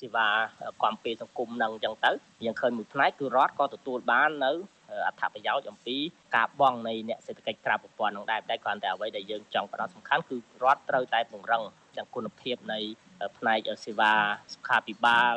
[0.00, 0.28] សេវា
[0.82, 2.10] គាំពារសង្គមនឹងអញ្ចឹងទៅ
[2.44, 4.52] យើងឃើញមួយផ្នែកគឺរដ្ឋក៏ទទួលបាននៅ
[5.06, 5.96] អត្ថប្រយោជន៍អំពី
[6.36, 11.62] ការបង់នៃអ្នកសេដ្ឋកិច្ចក្រៅប្រព័ន្ធនឹងដែរតែគ្រាន់តែអ្វីដែលយើងចង់ផ្ដោតសំខាន់គឺរដ្ឋត្រូវតែពង្រឹង
[11.96, 12.78] ទាំងគុណភាពនៃ
[13.38, 14.12] ផ្នែកសេវា
[14.52, 15.34] សុខាភិបាល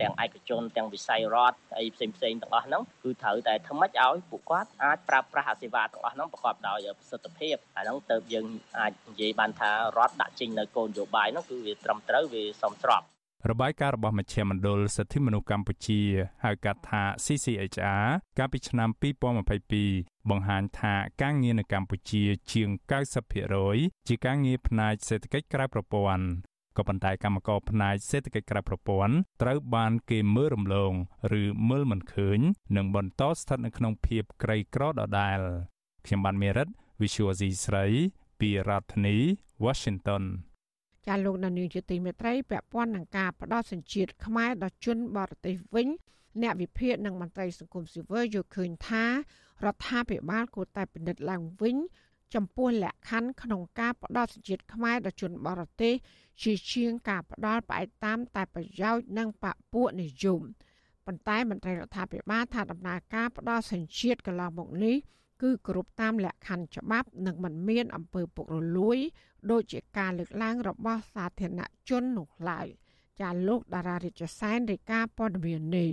[0.00, 8.46] ទាំងឯកជនទាំងវិស័យរដ្ឋអីផ្សេងផ្សេងទាំងអស់ហ្នឹងគឺត្រូវតែធ្វើម៉េចឲ្យពួកគាត់អាចប្រើប្រាស់អាសេវាទាំងអស់ហ្នឹងប្រកបដោយប្រសិទ្ធភាពអាហ្នឹងទៅយើង
[8.78, 13.02] អាចនិយាយបានថារដ្ឋដាក់ចេញនៅគោលនយោបាយហ្នឹងគឺវាត្រឹមត្រូវវាសមស្រប
[13.48, 16.00] របាយការណ៍របស់មជ្ឈមណ្ឌលសិទ្ធិមនុស្សកម្ពុជា
[16.44, 18.06] ហៅកាត់ថា CCHR
[18.38, 18.88] កាលពីឆ្នាំ
[19.58, 22.22] 2022បង្ហាញថាការងារនៅកម្ពុជា
[22.52, 22.68] ជាង
[23.38, 26.24] 90%ជាការងារផ្នែកសេដ្ឋកិច្ចក្រៅប្រព័ន្ធ
[26.76, 30.92] ក៏ប៉ុន្តែកម្មករផ្នែកសេដ្ឋកិច្ចក្រៅប្រព័ន្ធត្រូវបានគេមើលរំលង
[31.40, 32.38] ឬមើលមិនឃើញ
[32.76, 35.40] និងបន្តស្ថិតនៅក្នុងភាពក្រីក្រដដែល
[36.06, 36.68] ខ្ញុំបានមេរិត
[37.00, 37.86] Visual C ស្រី
[38.40, 39.16] ពីរដ្ឋធានី
[39.64, 40.24] Washington
[41.10, 45.88] ចាលោកនានីជាទីមេត្រីពាក់ព័ន្ធនឹងការផ្ដោតសញ្ជាតិខ្មែរដល់ជនបរទេសវិញ
[46.42, 49.10] អ្នកវិភាគនិងមន្ត្រីសង្គមស៊ីវិលយល់ឃើញថារ
[49.74, 51.76] ដ្ឋាភិបាលគួរតែពិនិត្យឡើងវិញ
[52.34, 55.94] ចំពោះលក្ខខណ្ឌក្នុងការផ្ដោតសញ្ជាតិខ្មែរដល់ជនបរទេស
[56.42, 60.40] ជាជាងការផ្ដាល់ផ្អែកតាមតែប្រយោជន៍និងបពុនិយម
[61.06, 64.96] ប៉ុន្តែមន្ត្រីរដ្ឋាភិបាលថាដំណើរការផ្ដាល់សញ្ជាតិកន្លងមកនេះ
[65.40, 68.98] គឺគ្រប់តាមលក្ខខណ្ឌច្បាប់និងមិនមានអំពើពុករលួយ
[69.50, 72.66] ដូចជាការលើកឡើងរបស់សាធារណជននោះឡើយ
[73.20, 75.90] ចាលោកតារារិទ្ធសែនរាយការណ៍ព័ត៌មាននេះ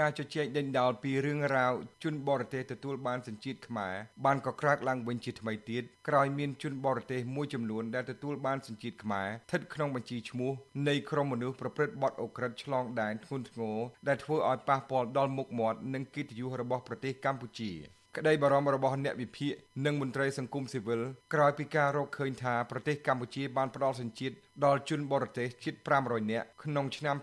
[0.00, 1.72] ការជជែកដេញដោលពីរឿងរ៉ាវ
[2.04, 3.94] ជនបរទេសទទួលបានសញ្ជាតិខ្មែរ
[4.24, 10.52] បានកក្រើកឡើងវិញជាថ្មីទៀតក្រោយមានជនបរទេសមួយចំនួនដែលទទួលបានសញ្ជាតិខ្មែរស្ថិតក្នុងបញ្ជីឈ្មោះ
[10.88, 17.72] នៃក្រុមមនុស្សប្រព្រឹត្តបទអូក្រិដ្ឋឆ្លងដែនធ្ងន់ធ្ងរដែលធ្វើឲ្យប៉ះពាល់ដល់មុខមាត់និងកិត្តិយសរបស់ប្រទេសកម្ពុជា។
[18.18, 19.52] ក្តីបារម្ភរបស់អ្នកវិភាគ
[19.84, 21.00] និងមន្ត្រីសង្គមស៊ីវិល
[21.34, 27.16] ក្រោយពីការរកឃើញថាប្រទេសកម្ពុជាបានផ្ដល់សញ្ជាតិដល់ជនបរទេសជិត500នាក់ក្នុងឆ្នាំ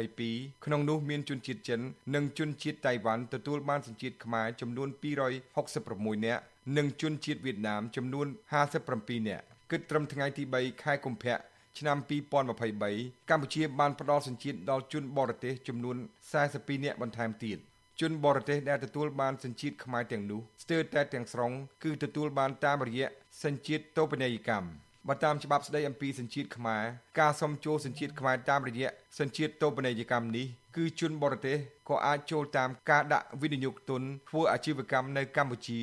[0.00, 1.80] 2022ក្នុងនោះមានជនជាតិចិន
[2.14, 4.88] និងជនជាតិតៃវ៉ាន់ទទួលបានសញ្ជាតិខ្មែរចំនួន
[5.42, 6.42] 266នាក់
[6.76, 8.26] និងជនជាតិវៀតណាមចំនួន
[8.62, 11.38] 57នាក់គិតត្រឹមថ្ងៃទី3ខែកុម្ភៈ
[11.78, 15.96] ឆ្នាំ2023កម្ពុជាបានផ្ដល់សញ្ជាតិដល់ជនបរទេសចំនួន
[16.40, 17.58] 42នាក់បន្ថែមទៀត
[18.02, 21.52] ជនបរទេសដែលទទួលបានសញ្ជាតិខ្មែរទាំងនោះស្ទើរតែទាំងស្រុង
[21.84, 23.08] គឺទទួលបានតាមរយៈ
[23.44, 24.68] សញ្ជាតិតូបនីយកម្ម
[25.08, 26.82] បើតាមច្បាប់ស្តីអំពីសញ្ជាតិខ្មែរ
[27.20, 28.88] ការសុំចូលសញ្ជាតិខ្មែរតាមរយៈ
[29.18, 31.56] សញ្ជាតិតូបនីយកម្មនេះគឺជនបរទេស
[31.88, 35.80] ក៏អាចចូលតាមការដាក់វិនិយោគទុនធ្វើអាជីវកម្មនៅកម្ពុជា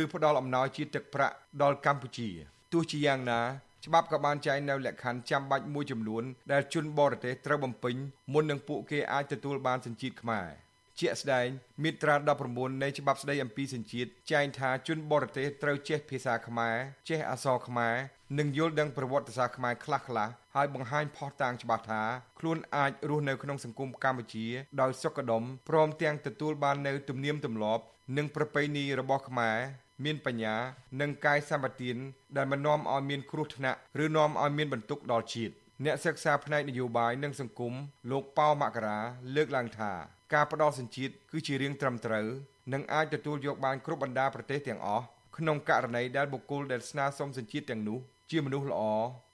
[0.00, 2.28] ឬផ្ដល់អំណោយជាទឹកប្រាក់ដល់កម្ពុជា
[2.72, 3.40] ទោះជាយ៉ាងណា
[3.84, 7.94] ច្បាប់ក៏បានចែងនៅលក្ខខណ្ឌចាំបាច់មួយចំនួនដែលជនបរទេសត្រូវបំពេញ
[8.32, 10.63] មុននឹងពួកគេអាចទទួលបានសញ្ជាតិខ្មែរ
[11.00, 11.48] ជាក់ស្ដែង
[11.82, 12.14] មាត្រា
[12.48, 16.76] 19នៃច្បាប់ស្តីអំពីសញ្ជាតិចែងថាជនបរទេសត្រូវចេះភាសាខ្មែរ
[17.08, 17.94] ចេះអក្សរខ្មែរ
[18.38, 22.02] និងយល់ដឹងប្រវត្តិសាស្ត្រខ្មែរខ្លះៗហើយបង្ហាញផុសតាងច្បាស់ថា
[22.38, 24.46] ខ្លួនអាចរស់នៅក្នុងសង្គមកម្ពុជា
[24.80, 27.82] ដោយសុខដុមព្រមទាំងទទួលបាននូវទំនៀមទម្លាប់
[28.16, 29.58] និងប្រពៃណីរបស់ខ្មែរ
[30.04, 30.56] មានបញ្ញា
[31.00, 31.96] និងកាយសម្បទាន
[32.36, 35.54] ដែលមិននាំឲ្យមានគ្រោះថ្នាក់ឬនាំឲ្យមានបន្ទុកដល់ជាតិ
[35.84, 37.72] អ្នកសិក្សាផ្នែកនយោបាយនិងសង្គម
[38.10, 38.98] លោកប៉ៅមករា
[39.34, 39.92] លើកឡើងថា
[40.32, 42.26] ការផ្ដល់សញ្ជាតិគឺជារឿងត្រឹមត្រូវ
[42.72, 45.04] នឹងអាចទទួលយកបានគ្រប់បណ្ដាប្រទេសទាំងអស់
[45.36, 47.98] ក្នុងករណីដែលបុគ្គលដែលស្នើសុំសញ្ជាតិទាំងនោះ
[48.30, 48.82] ជាមនុស្សល្អ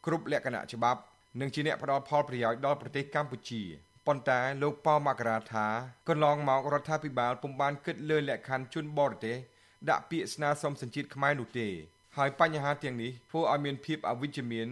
[0.06, 1.00] គ្រប់លក្ខណៈច្បាប់
[1.40, 3.62] និងជាអ្នកផ្ដល់ផលប្រយោជន៍ដល់ប្រទេសកម្ពុជា
[4.06, 5.66] ប៉ុន្តែលោកប៉ោមករាថា
[6.08, 9.36] កន្លងមករដ្ឋាភិបាលពុំបានគិតលើលក្ខខណ្ឌជនបរទេស
[9.90, 11.68] ដាក់ពាក្យស្នើសុំសញ្ជាតិខ្មែរនោះទេ
[12.16, 14.68] ហើយបញ្ហាទាំងនេះធ្វើឲ្យមានភាពអវិជ្ជមាន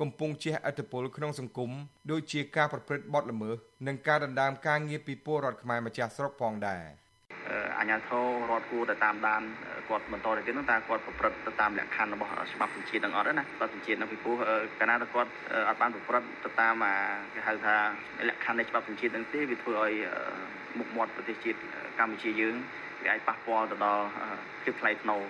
[0.00, 1.70] កំពុងជះឥទ្ធិពលក្នុងសង្គម
[2.10, 6.84] ដូចជាការប្រព្រឹត្តបទល្មើសនិងការដណ្ដើមការងារពីពលរដ្ឋខ្មែរម្ចាស់ស្រុកផងដែរ
[7.78, 9.42] អាញាធររដ្ឋគួរតែតាមដាន
[9.88, 14.36] គាត់បន្តទៅទៀតនោះតើគាត់ប្រព្រឹត្តទៅតាមលក្ខខណ្ឌរបស់ច្បាប់សញ្ជាតិនឹងអត់ណាច្បាប់សញ្ជាតិនឹងពីព្រោះ
[14.78, 15.30] កាលណាតែគាត់
[15.68, 16.94] អត់បានប្រព្រឹត្តទៅតាមអា
[17.34, 17.76] គេហៅថា
[18.28, 19.92] លក្ខខណ្ឌនៃច្បាប់សញ្ជាតិនឹងទេវាធ្វើឲ្យ
[20.78, 21.58] មុខមាត់ប្រទេសជាតិ
[21.98, 22.54] កម្ពុជាយើង
[23.02, 24.04] វាអាចប៉ះពាល់ទៅដល់
[24.62, 25.20] ភាពថ្លៃថ្នូរ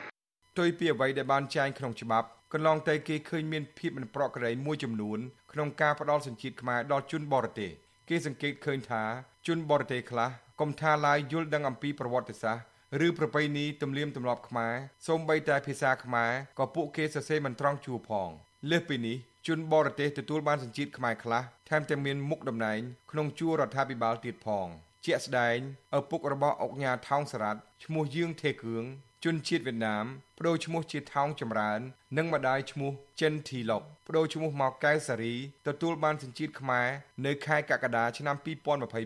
[0.52, 5.18] ផ្ទុយពីអ្វីដែលបានចែងក្នុងច្បាប់ កន្លងទៅគេឃើញមានភាពមិនប្រក្រតីមួយចំនួន
[5.52, 7.70] ក្នុងការផ្ដល់សញ្ជាតិខ្មែរដល់ជនបរទេស
[8.08, 9.02] គេសង្កេតឃើញថា
[9.46, 14.74] ជនបរទេសខ្លះកុំថាឡាយយល់ដឹងអំពីប្រវត្តិសាស្ត្រឬប្រពៃណីទំនៀមទម្លាប់ខ្មែរ
[15.06, 18.28] សូម្បីតែភាសាខ្មែរក៏ពួកគេសរសេរមិនត្រង់ជួរផង
[18.70, 19.16] លើសពីនេះ
[19.48, 24.68] ជនបរទេសទទួលបានសញ្ជាតិខ្មែរខ្លះថែមទាំងមានមុខតំណែងក្នុងជួររដ្ឋាភិបាលទៀតផង
[25.04, 25.58] ជាក់ស្ដែង
[25.98, 28.84] ឪពុករបស់អុកញ៉ាថោងសារ៉ាត់ឈ្មោះយឿងថេគឿង
[29.24, 30.04] ជនជាតិវៀតណាម
[30.38, 31.80] បដូរឈ្មោះជាថោងចម្រើន
[32.16, 35.34] និងម្ដាយឈ្មោះចិនធីឡុកបដូរឈ្មោះមកកែវសារី
[35.66, 36.88] ទទួលបានសញ្ជាតិខ្មែរ
[37.26, 38.36] នៅខែកក្កដាឆ្នាំ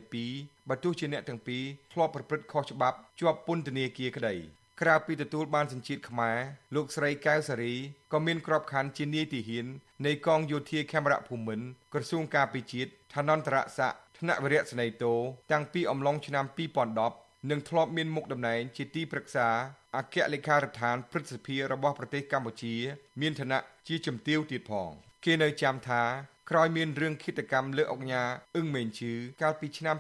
[0.01, 4.35] 2022បើទោះជាអ្នកទាំងពីរធ្លាប់ប្រព្រឹត្តខុសច្បាប់ជាប់ពន្ធនាគារក្តី
[4.81, 6.39] ក្រៅពីទទួលបានសញ្ជាតិខ្មែរ
[6.75, 7.75] លោកស្រីកែវសារី
[8.13, 9.67] ក៏មានក្របខ័ណ្ឌជានាយទាហាន
[10.07, 15.15] នៃកងយោធាខេមរៈភូមិន្ទក្រសួងការពារជាតិឋានន្តរស័ក្តិថ្នាក់វិរៈស្នេហ៍តូ
[15.53, 19.49] តាំងពីអំឡុងឆ្នាំ2010 និងធ្លាប់មានមុខតំណែងជាទីប្រឹក្សា
[19.97, 22.75] អគ្គលេខារដ្ឋានព្រឹទ្ធសភារបស់ប្រទេសកម្ពុជា
[23.21, 24.91] មានឋានៈជាជំទាវទៀតផង
[25.25, 26.03] គេនៅចាំថា
[26.51, 28.25] ក្រោយមានរឿងឃាតកម្មលើអុកញ៉ា
[28.57, 29.97] អឹងមេងឈឺកាលពីឆ្នាំ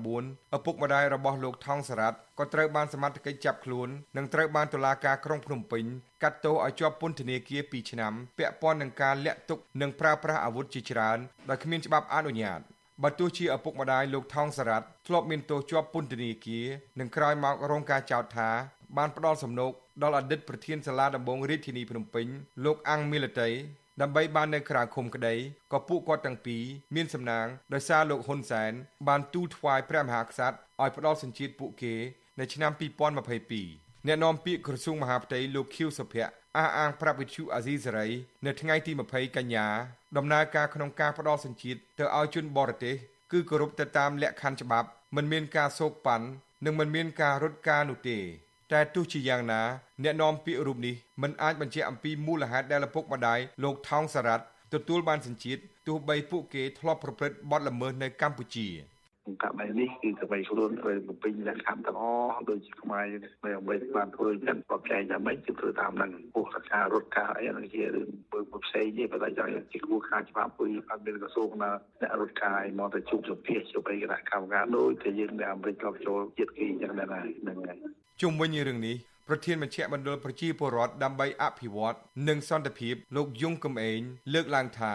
[0.00, 5.84] 2014ឪពុកម្ដាយរបស់លោកថងសារ៉ាត់ក៏ត្រូវបានសមត្ថកិច្ចចាប់ខ្លួននិងត្រូវបានតុលាការក្រុងភ្នំពេញ
[6.22, 12.60] កាត់ទោសឲ្យជាប់ពន្ធនាគារ2ឆ្នាំពាក់ព័ន្ធនឹងការលាក់ទុកនិងប្រើប្រាស់អាវុធជាច្រើនដោយគ្មានច្បាប់អនុញ្ញាត
[13.04, 16.66] បើទោះជាឪពុកម្ដាយលោកថងសារ៉ាត់ធ្លាប់មានទោសជាប់ពន្ធនាគារ
[17.00, 18.50] និងក្រោយមករងការចោទថា
[18.96, 22.26] បានផ្ដល់សំណូកដល់អតីតប្រធានសាលាដំបងរាជធានីភ្នំពេញ
[22.64, 23.50] លោកអាំងមីលតី
[24.00, 25.34] ដើម្បីបាននៅក្រៅឃុំក្តី
[25.72, 26.62] ក៏ពួកគាត់ទាំងពីរ
[26.94, 28.72] មានសំណាងដោយសារលោកហ៊ុនសែន
[29.08, 31.94] បានទូលថ្វាយព្រះមហាក្សត្រឲ្យផ្ដល់សញ្ជាតិពួកគេ
[32.40, 32.72] នៅឆ្នាំ
[33.38, 38.08] 2022អ្នកនាំពាក្យក្រសួងមហាផ្ទៃលោកខៀវសុភ័ក្រ អះអាងប្រាប់វិទ្យុអាស៊ីសេរី
[38.46, 39.66] នៅថ្ងៃទី20កញ្ញា
[40.16, 42.94] ដំណើរការក្នុងការផ្ដល់សញ្ជាតិទៅឲ្យជនបរទេស
[43.32, 46.26] គឺគោរពទៅតាមលក្ខខណ្ឌច្បាប់មិនមានការសោកប៉ាន់
[46.64, 48.18] និងមិនមានការរត់ការនោះទេ
[48.72, 49.62] តែទោះជាយ៉ាងណា
[50.02, 58.68] អ្នកនាំពាក្យរូបនេះមិនអាចបញ្ជាក់អំពីមូលហេតុដែលឪពុកម្ដាយលោកថោងសារ៉ាត់ទទួលបានសញ្ជាតិទោះបីពួកគេធ្លាប់ប្រព្រឹត្តបទល្មើសនៅកម្ពុជា
[59.42, 77.78] ករណីនេះគឺថ្មីខ្លួនត្រូវបំពេញលក្ខខណ្ឌទាំងអស់ដូចជាខ្មែរយើងមិនអ្វីបានធ្វើចឹងប្រកែកយ៉ាងម៉េចគឺធ្វើតាមនឹងពោះការរត់ការអីហ្នឹងជារឿងបើផ្សេងទេបើតែយ៉ាងជាគួរការច្បាប់ពុយអត់មានក្រសួងណាអ្នករត់ការឲ្យមកទៅជួបសម្ភាសជួបអីគណៈកម្មការដូចតែយើងនៅអាមេរិកក៏ចូលជាតិគេចឹងដែរហ្នឹងហើយ
[78.20, 78.96] ជុំវិញរឿងនេះ
[79.28, 81.96] ប្រធានមជ្ឈមណ្ឌលប្រជាពលរដ្ឋដើម្បីអភិវឌ្ឍ
[82.28, 84.00] និងសន្តិភាពលោកយងកំឯង
[84.34, 84.94] លើកឡើងថា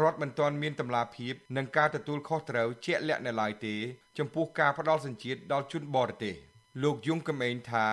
[0.00, 3.74] រដ្ឋមិនទាន់មានតម្លាភាពនិងការទទួលខុសត្រូវជាក់លាក់នៅឡើយទេ
[4.18, 6.34] ចំពោះការផ្ដល់សញ្ជាតិដល់ជនបរទេស
[6.82, 7.86] លោកយងកំឯងថា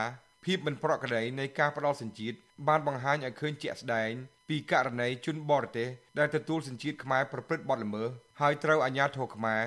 [0.45, 2.37] ភាពមិនប្រក្រតីនៃការផ្ដល់សញ្ជាតិ
[2.67, 4.11] បានបង្ហាញឲ្យឃើញជាក់ស្ដែង
[4.49, 8.07] ពីករណីជនបរទេសដែលទទួលសញ្ជាតិខ្មែរប្រព្រឹត្តបទល្មើស
[8.41, 9.57] ហើយត្រូវអាជ្ញាធរខ្មែ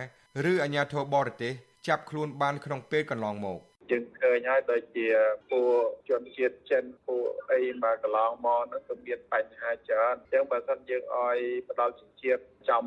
[0.44, 1.52] រឬអាជ្ញាធរបរទេស
[1.88, 3.58] ចាប់ខ្លួនបានក្នុងពេលកន្លងមក។
[3.90, 5.06] យើងឃើញហើយដូចជា
[5.50, 5.70] ពួក
[6.08, 12.84] ជនជាតិចិនពួកអីមកកន្លងមកនោះក៏មានបញ្ហាច្រើនអញ្ចឹងបើសិនយើងឲ្យផ្ដាល់ជាតិចំ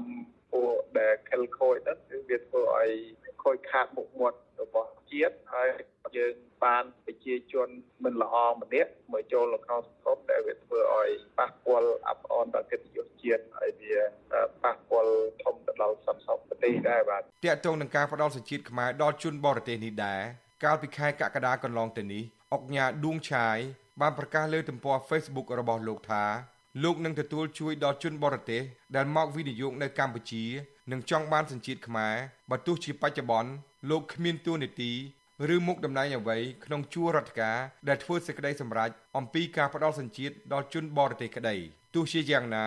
[0.53, 2.91] ពួកដែលខិលខូចហ្នឹងគឺវាធ្វើឲ្យ
[3.43, 5.69] ខូចខាតមុខមាត់របស់ជាតិហើយ
[6.17, 6.33] យើង
[6.65, 7.69] បានប្រជាជន
[8.03, 13.95] មិនល្អម្នាក់មកចូលក្នុងសង្គមដែលវាធ្វើឲ្យប៉ះពាល់អបអរដល់កិត្តិយសជាតិហើយវា
[14.63, 20.21] ប៉ះពាល់ធំទៅដល់សន្តិសុខប្រទេសដែរបាទតើតើនឹងការផ្ដល់សញ្ជាតិខ្មែរដល់ជនបរទេសនេះដែរ
[20.63, 23.57] កាលពីខែកក្កដាកន្លងទៅនេះអុកញ៉ាឌួងឆាយ
[24.01, 26.23] បានប្រកាសលើទំព័រ Facebook របស់លោកថា
[26.83, 28.61] លោកនឹងទទួលជួយដល់ជនបរទេស
[28.95, 30.45] ដែលមកវិនិយោគនៅកម្ពុជា
[30.91, 32.15] និងចង់បានសញ្ជាតិខ្មែរ
[32.51, 33.51] បើទោះជាបច្ចុប្បន្ន
[33.89, 34.91] លោកគ្មានទួនាទី
[35.55, 41.55] ឬមុខតំណែងអ្វីក្នុងជួររដ្ឋការដែលធ្វើសេចក្តីសម្រេចអំពីការផ្ដល់សញ្ជាតិដល់ជនបរទេសក្តី
[41.95, 42.65] ទោះជាយ៉ាងណា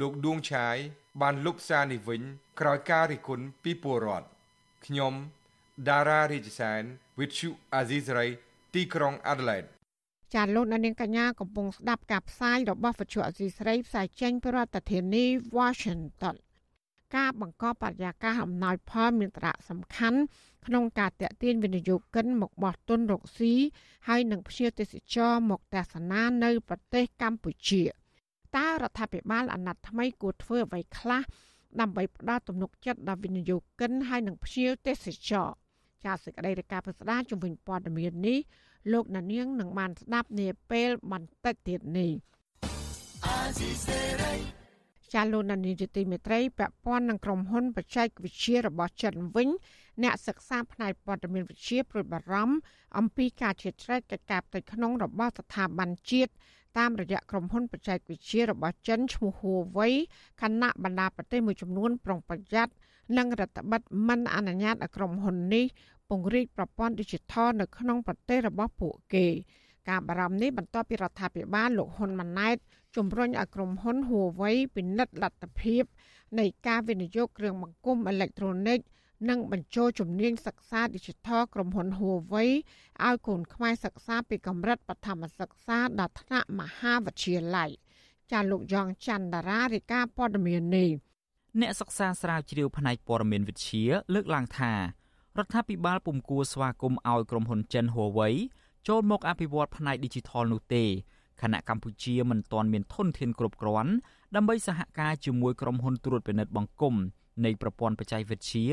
[0.00, 0.76] លោកឌួងឆាយ
[1.22, 2.22] បានលុបសារនេះវិញ
[2.60, 4.26] ក្រោយការរិះគន់ពីពលរដ្ឋ
[4.86, 5.14] ខ្ញុំ
[5.88, 6.82] ដារ៉ារាជសែន
[7.18, 8.30] with you Azizray
[8.74, 9.68] ទីក្រុង Adelaide
[10.34, 15.24] ចាលោកនាងកញ្ញាកំពុងស្ដាប់ការផ្សាយរបស់វិទ្យុអសីស្រីផ្សាយចេញពីរដ្ឋធានី
[15.58, 16.36] Washington
[17.16, 20.20] ការបង្កបរិយាកាសអំណោយផលមានសារៈសំខាន់
[20.66, 23.54] ក្នុងការតេទៀងវិនិយោគិនមកបោះទុនរកស៊ី
[24.08, 27.82] ហើយនឹងភ្ញៀវទេសចរមកទស្សនានៅប្រទេសកម្ពុជា
[28.56, 31.22] តើរដ្ឋាភិបាលអាណត្តិថ្មីគួរធ្វើអ្វីខ្លះ
[31.80, 35.48] ដើម្បីផ្ដល់ទំនុកចិត្តដល់វិនិយោគិនហើយនឹងភ្ញៀវទេសចរ
[36.04, 38.38] ចាសសេចក្តីរាយការណ៍ពិស្ដារជំវិញព័ត៌មាននេះ
[38.92, 42.10] លោកណានៀងនឹងបានស្ដាប់នាពេលបន្តិចទៀតនេះ
[45.14, 49.48] ចាលោកណានៀងជាទីមេត្រីពាក់ព័ន្ធនឹងក្រុមហ៊ុនបច្ចេកវិទ្យារបស់ចិនវិញ
[50.02, 52.56] អ្នកសិក្សាផ្នែកព័ត៌មានវិទ្យាព្រួយបារម្ភ
[52.98, 56.32] អំពីការជ្រៀតជ្រែកកិច្ចការផ្ទៃក្នុងរបស់ស្ថាប័នជាតិ
[56.78, 59.94] តាមរយៈក្រុមហ៊ុនបច្ចេកវិទ្យារបស់ចិនឈ្មោះ Huawei
[60.42, 62.72] ខណៈបណ្ដាប្រទេសមួយចំនួនប្រុងប្រយ័ត្ន
[63.18, 65.64] និងរដ្ឋបិទមិនអនុញ្ញាតឲ្យក្រុមហ៊ុននេះ
[66.08, 69.26] ពង្រីកប្រព័ន្ធ Digital នៅក្នុងប្រទេសរបស់ពួកគេ
[69.88, 72.56] ការបារម្ភនេះបន្ទាប់ពីរដ្ឋាភិបាលលោកហ៊ុនម៉ាណែត
[72.96, 75.82] ជំរុញឲ្យក្រុមហ៊ុន Huawei ពិនិត្យលទ្ធភាព
[76.38, 78.78] នៃការវិនិយោគគ្រឿងបង្គុំអេឡិចត្រូនិក
[79.28, 82.50] និងបញ្ចូលជំនាញសិក្សា Digital ក្រុមហ៊ុន Huawei
[83.06, 87.70] ឲ្យកូនខ្មែរសិក្សាពីកម្រិតបឋមសិក្សាដល់ថ្នាក់មហាវិទ្យាល័យ
[88.32, 90.90] ចាលោកយ៉ងច័ន្ទតារារាយការណ៍ព័ត៌មាននេះ
[91.60, 94.78] អ្នកសិក្សាស្រាវជ្រាវផ្នែកព័ត៌មានវិទ្យាលើកឡើងថារ
[95.44, 98.34] ដ្ឋាភិបាលពុំគួរស្វាគមន៍ឲ្យក្រុមហ៊ុនចិន Huawei
[98.88, 100.84] ចូលមកអភិវឌ្ឍផ្នែក Digital នោះទេ
[101.42, 103.92] ខណៈកម្ពុជាមិនទាន់មានធនធានគ្រប់គ្រាន់
[104.34, 106.94] ដើម្បីសហការជាមួយក្រុមហ៊ុនត្រួតពិនិត្យបង្គំ
[107.44, 108.68] នៃប្រព័ន្ធបច្ចេកវិទ្យា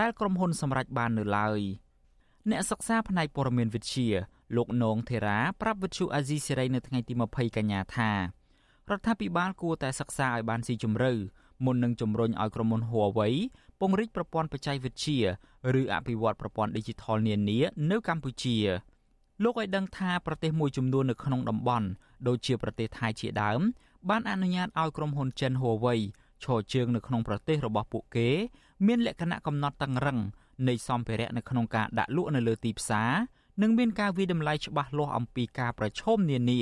[0.00, 1.60] ដែលក្រុមហ៊ុនសម្រេចបាននៅឡើយ
[2.50, 4.08] អ្នកសិក្សាផ្នែកព័ត៌មានវិទ្យា
[4.56, 8.18] លោកនងធីរ៉ាប្រាប់វិទ្យុអាស៊ីសេរីនៅថ្ងៃទី20កញ្ញាថារ
[8.98, 11.12] ដ្ឋាភិបាលគួរតែសិក្សាឲ្យបានស៊ីជម្រៅ
[11.64, 13.34] មុននឹងជំរុញឲ្យក្រុមហ៊ុន Huawei
[13.80, 15.18] ពង្រីកប្រព័ន្ធបច្ចេកវិទ្យា
[15.80, 17.58] ឬអភិវឌ្ឍប្រព័ន្ធ Digital នានា
[17.90, 18.56] នៅកម្ពុជា
[19.42, 21.86] លោកឲ្យដឹងថាប្រទេសមួយចំនួននៅក្នុងតំបន់
[22.28, 23.60] ដូចជាប្រទេសថៃជាដើម
[24.08, 26.00] បានអនុញ្ញាតឲ្យក្រុមហ៊ុនចិន Huawei
[26.44, 28.28] ឈរជើងនៅក្នុងប្រទេសរបស់ពួកគេ
[28.86, 30.18] មានលក្ខណៈកំណត់តឹងរឹង
[30.68, 33.12] នៃសម្ភារៈនៅក្នុងការដាក់លក់នៅលើទីផ្សារ
[33.62, 36.60] និងមានការវិតម្លៃច្បាស់លាស់អំពីការប្រឈមនានា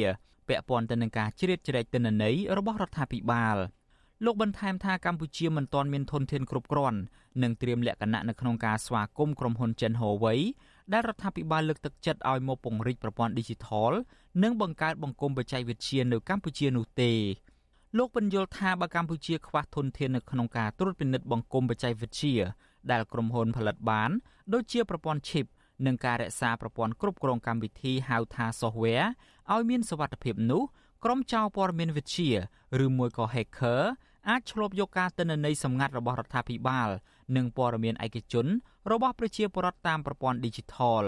[0.49, 3.57] ពាក់ព័ន្ធទៅនឹងការជ្រៀតជ្រែកទិន្នន័យរបស់រដ្ឋាភិបាល
[4.25, 6.99] លោកបន្ថែមថាកម្ពុជាមិនទាន់មានធនធានគ្រប់គ្រាន់
[7.43, 10.41] និងត្រៀមលក្ខណៈនៅក្នុងការស្វាគមន៍ក្រុមហ៊ុនចិន Huawei
[10.93, 13.93] ដែលរដ្ឋាភិបាលលើកទឹកចិត្តឲ្យមកពង្រីកប្រព័ន្ធ Digital
[14.43, 17.13] និងបង្កើតបង្គំបច្ចេកវិទ្យានៅកម្ពុជានោះទេ
[17.99, 22.37] លោកបញ្យល់ថាបើកម្ពុជាខ្វះធនធាននៅក្នុងការត្រួតពិនិត្យបង្គំបច្ចេកវិទ្យា
[22.91, 24.11] ដែលក្រុមហ៊ុនផលិតបាន
[24.53, 25.47] ដូចជាប្រព័ន្ធ chip
[25.87, 29.07] និងការរក្សាប្រព័ន្ធគ្រប់គ្រងកម្មវិធីហៅថា software
[29.53, 30.63] ឲ្យមានសុវត្ថិភាពនោះ
[31.05, 32.31] ក្រុមចៅព័ត៌មានវិទ្យា
[32.85, 33.81] ឬមួយក៏ hacker
[34.29, 36.89] អាចឆ្លប់យកការទិន្នន័យសម្ងាត់របស់រដ្ឋាភិបាល
[37.37, 38.47] និងព័ត៌មានឯកជន
[38.91, 41.05] របស់ប្រជាពលរដ្ឋតាមប្រព័ន្ធ Digital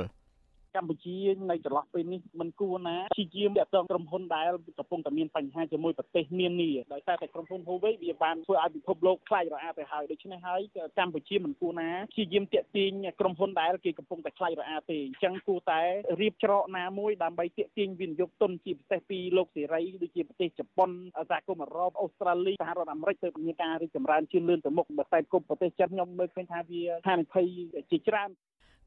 [0.77, 1.17] កម្ពុជា
[1.51, 10.61] នៅចន្លោះពេលនេះមិនគួរណាព្យាយាមតាក់ទងក្រុមហ៊ុនដែលកំពុងតែមានបញ្ហាជាមួយប្រទេសនានាដោយសារតែក្រុមហ៊ុន Huawei វាបានធ្វើឲ្យពិភពលោកខ្លាចរអាទៅហើយដូច្នេះហើយ
[10.99, 15.81] កម្ពុជាមិនគួរណាព្យាយាមតាក់ទាញក្រុមហ៊ុនដែលគេកំពុងតែខ្លាចរអាទេអញ្ចឹងគួរតែ
[16.21, 20.91] រៀបច្រកណាមួយដើម្បីតាក់ទាញវិនិយោគទុនជាពិសេសពីលោកសេរីដូចជាប្រទេសជប៉ុន
[21.31, 27.47] សហគមន៍អឺរ៉ុបអូស្ត្រាលីសហរដ្ឋអាមេរិកទៅមានការរីកចម្រើនជឿនលឿនទៅមុខបើតែគុំប្រទេសចិនខ្ញុំមើលឃើញថាវាហានិភ័យ
[27.91, 28.31] ជាច្រើន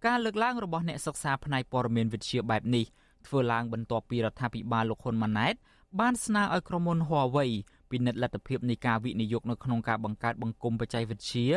[0.06, 2.86] ការលើកឡើងរបស់អ្នកសិក្សាផ្នែកព័ត៌មានវិទ្យាបែបនេះ
[3.28, 5.56] ធ្វើឡើងបន្ទាប់ពីរដ្ឋាភិបាលលោកហ៊ុនម៉ាណែត
[6.00, 7.52] បានស្នើឲ្យក្រុមហ៊ុន Huawei
[7.92, 11.48] ពិនិត្យលទ្ធភាពនៃការវិនិយោគនៅក្នុងការបង្កើតបង្គំបច្ចេកវិទ្យា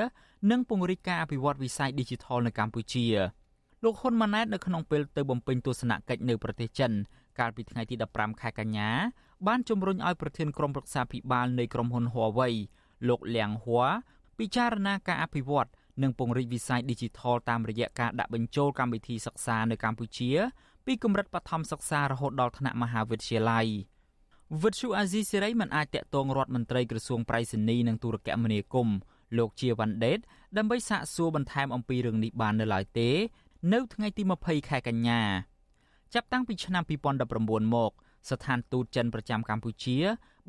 [0.50, 3.07] និងពង្រីកការអភិវឌ្ឍវិស័យ Digital នៅកម្ពុជា
[3.85, 6.92] លោកហ៊ុនម៉ាណែតនៅក្នុងពេលទៅបំពេញទស្សនកិច្ចនៅប្រទេសចិន
[7.38, 8.90] កាលពីថ្ងៃទី15ខែកញ្ញា
[9.46, 12.55] បានជំរុញឲ្យប្រធានក្រុមប្រឹក្សាភិបាលនៃក្រុមហ៊ុន Huawei
[13.09, 13.88] លោកលៀងហួរ
[14.38, 15.68] ពិចារណាការអភិវឌ្ឍ
[16.03, 20.31] និងពង្រីកវិស័យ Digital តាមរយៈការដាក់បញ្ចូលកម្មវិធីសិក្សានៅកម្ពុជា
[20.87, 23.66] ពីកម្រិតបឋមសិក្សារហូតដល់ថ្នាក់មហាវិទ្យាល័យ
[24.62, 28.96] វិទ្យុអាស៊ីសេរីមិនអាចតាក់ទងរដ្ឋមន្ត្រីក្រសួងប្រៃសណីនិងទូរគមនាគមន៍
[29.38, 30.18] លោកជាវ៉ាន់ដេត
[30.57, 33.11] ដើម្បីសាកសួរបន្ថែមអំពីរឿងនេះបាននៅឡើយទេ
[33.72, 35.20] នៅថ្ងៃទី20ខែកញ្ញា
[36.14, 36.83] ចាប់តាំងពីឆ្នាំ
[37.29, 37.92] 2019មក
[38.31, 39.98] ស្ថានទូតចិនប្រចាំកម្ពុជា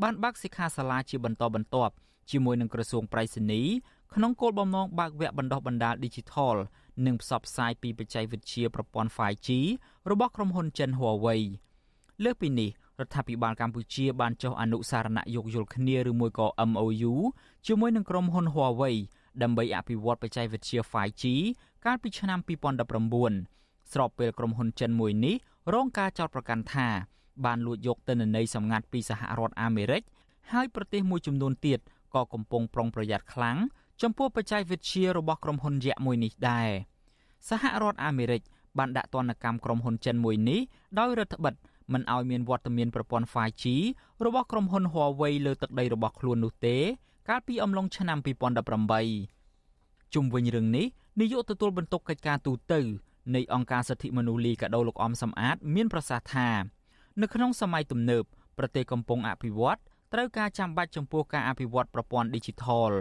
[0.02, 1.94] បានបើកសិក្ខាសាលាជាបន្តបន្ទាប់
[2.32, 3.62] ជាមួយនឹងក្រសួងប្រៃសណី
[4.16, 6.56] ក្នុងគោលបំណងបើកវគ្គបណ្ដុះបណ្ដាល Digital
[7.06, 9.50] និងផ្សព្វផ្សាយពីបច្ចេកវិទ្យាប្រព័ន្ធ 5G
[10.12, 11.42] របស់ក្រុមហ៊ុនចិន Huawei
[12.24, 12.70] លើសពីនេះ
[13.00, 17.14] រដ្ឋាភិបាលកម្ពុជាបានចុះអនុសារណៈយោគយល់គ្នាឬមួយក៏ MOU
[17.68, 18.96] ជាមួយនឹងក្រុមហ៊ុន Huawei
[19.42, 21.24] ដើម្បីអភិវឌ្ឍបច្ចេកវិទ្យា 5G
[21.86, 22.40] កាលពីឆ្នាំ
[23.16, 25.36] 2019ស្របពេលក្រុមហ៊ុនចិនមួយនេះ
[25.74, 26.88] រងការចោទប្រកាន់ថា
[27.46, 30.02] បានលួចយកទិន្នន័យសម្ងាត់ពីសហរដ្ឋអាមេរិក
[30.52, 31.80] ហើយប្រទេសមួយចំនួនទៀត
[32.16, 33.58] ក៏កំពុងប្រុងប្រយ័ត្នខ្លាំង
[34.02, 36.70] ចំពោះបច្ចេកវិទ្យារបស់ក្រុមហ៊ុនយក្សមួយនេះដែរ
[37.50, 38.42] សហរដ្ឋអាមេរិក
[38.78, 40.60] បានដាក់ទណ្ឌកម្មក្រុមហ៊ុនចិនមួយនេះ
[41.00, 41.54] ដោយរដ្ឋបិទ
[41.94, 43.64] មិនឲ្យមានវត្តមានប្រព័ន្ធ 5G
[44.26, 46.78] របស់ក្រុមហ៊ុន Huawei លើទឹកដីរបស់ខ្លួននោះទេ
[47.30, 48.18] កាលពីអំឡុងឆ្នាំ
[49.16, 50.86] 2018ជុំវិញរឿងនេះ
[51.20, 52.74] នាយកទទួលបន្ទុកកិច្ចការទូត
[53.36, 56.50] នៃអង្គការសិទ្ធិមនុស្សលីកាដូលោកអំសំអាត មានប្រសាសន៍ថា
[57.22, 58.24] នៅក្នុងសម័យទំនើប
[58.58, 59.78] ប្រទេសកំពុងអភិវឌ្ឍ
[60.14, 62.92] ត្រូវការចាំបាច់ចំពោះការអភិវឌ្ឍប្រព័ន្ធ Digital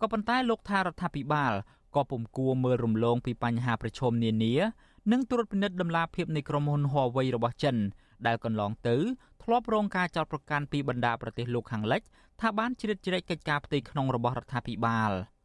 [0.00, 1.52] ក៏ប៉ុន្តែលោកថារដ្ឋាភិបាល
[1.96, 4.54] ក៏ពុំគួរមើលរំលងពីបញ្ហាប្រឈមនានា
[5.12, 7.76] និងត្រួតពិនិត្យដំណាភាពនៃក្រុមហ៊ុន Huawei របស់ចិន
[8.26, 8.96] ដែលកន្លងទៅ
[9.42, 12.02] ធ្លាប់រងការចោទប្រកាន់ពីបណ្ដាប្រទេសលោកខាងលិច
[12.40, 15.12] ថាបានជ្រៀតជ្រែកកិច្ចការផ្ទៃក្នុងរបស់រដ្ឋាភិបាល។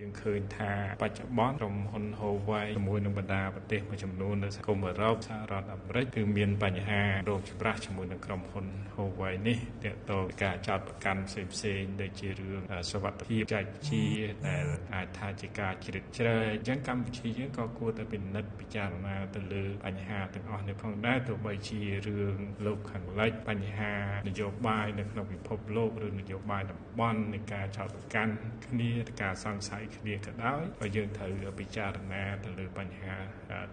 [0.00, 12.60] យើងឃើញថាបច្ចុប្បន្នក្រុមហ៊ុន Huawei ជាមួយនឹងបណ្ដាប្រទេសមួយចំនួននៅសហគមន៍អឺរ៉ុបសហរដ្ឋអាមេរិកគឺមានបញ្ហារោគចម្រាស់ជាមួយនឹងក្រុមហ៊ុន Huawei នេះទាក់ទងការចោទប្រកាន់ផ្សេងផ្សេងដូចជារឿង
[12.92, 14.04] សវត្ថិភាពចែកជា
[14.48, 23.94] ដែលអាចថាជាការជ្រៀតជ្រែកអញ្ចឹងកម្ពុជាយើងក៏គួរតែពិនិត្យពិចារណាទៅលើបញ្ហាទាំងអស់នេះផងដែរទោះបីជារឿងលោកខាងលិចបញ្ហា
[24.28, 28.32] នយោបាយនៅក្នុងពិភពលោកឬនយោបាយតំបន់នៃការចោទប្រកាន់
[28.66, 28.90] គ្នា
[29.22, 33.14] ការសង្ស័យគ្នាក៏ដោយក៏យើងត្រូវពិចារណាទៅលើបញ្ហា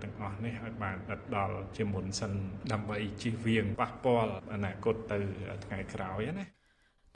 [0.02, 2.32] ទាំងអស់នេះឲ្យបានដិតដល់ជាមុនសិន
[2.72, 5.18] ដើម្បីជៀសវាងប៉ះពាល់អនាគតទៅ
[5.66, 6.46] ថ្ងៃក្រោយណា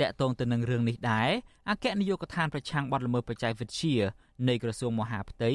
[0.02, 1.30] តកតងទៅនឹងរឿងនេះដែរ
[1.70, 3.96] អគ្គនាយកដ្ឋានប្រឆាំងបទល្មើសបច្ចេកវិទ្យា
[4.48, 5.52] នៃក្រសួងមហាផ្ទៃ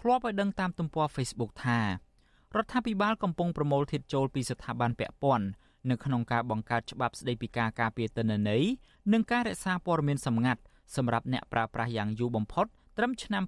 [0.00, 5.46] ធ្លាប់ឲ្យដឹងតាមទំព័រ Facebook ថារដ្ឋាភិបាលកំពុងប្រមូលធាតុចូលពីស្ថាប័នពាក់ព័ន្ធ
[5.90, 8.64] នៅក្នុងការបង្កើតច្បាប់ស្តីពីការការពារទិន្នន័យ
[9.12, 10.60] និងការរក្សាព័ត៌មានសម្ងាត់
[10.96, 13.42] សម្រាប់អ្នកប្រើប្រាស់យ៉ាងយូរបំផុត ត្រឹមឆ្នាំ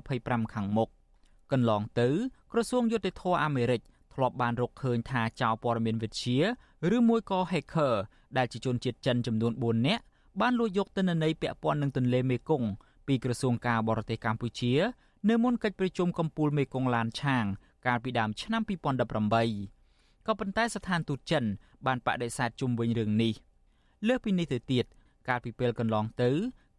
[0.00, 0.88] 2025ខាងមុខ
[1.52, 2.08] កន្លងទៅ
[2.52, 3.80] ក្រសួងយុតិធធអាមេរិក
[4.14, 6.38] ធ្លាប់បានរកឃើញថាចៅព័ត៌មានវិទ្យា
[6.96, 7.94] ឬមួយក៏ hacker
[8.36, 10.02] ដែលជាជនជាតិចិនចំនួន4នាក់
[10.40, 12.68] បានលួចយកទិន្នន័យពាក់ព័ន្ធនឹងទន្លេមេគង្គ
[13.06, 14.72] ពីក្រសួងការបរទេសកម្ពុជា
[15.28, 17.44] នៅមុនកិច្ចប្រជុំកំពូលមេគង្គឡានឆាង
[17.86, 21.44] កាលពីដើមឆ្នាំ2018ក៏ប៉ុន្តែស្ថានទូតចិន
[21.86, 23.32] បានបដិសេធជុំវិញរឿងនេះ
[24.08, 24.84] លើសពីនេះទៅទៀត
[25.28, 26.30] កាលពីពេលកន្លងទៅ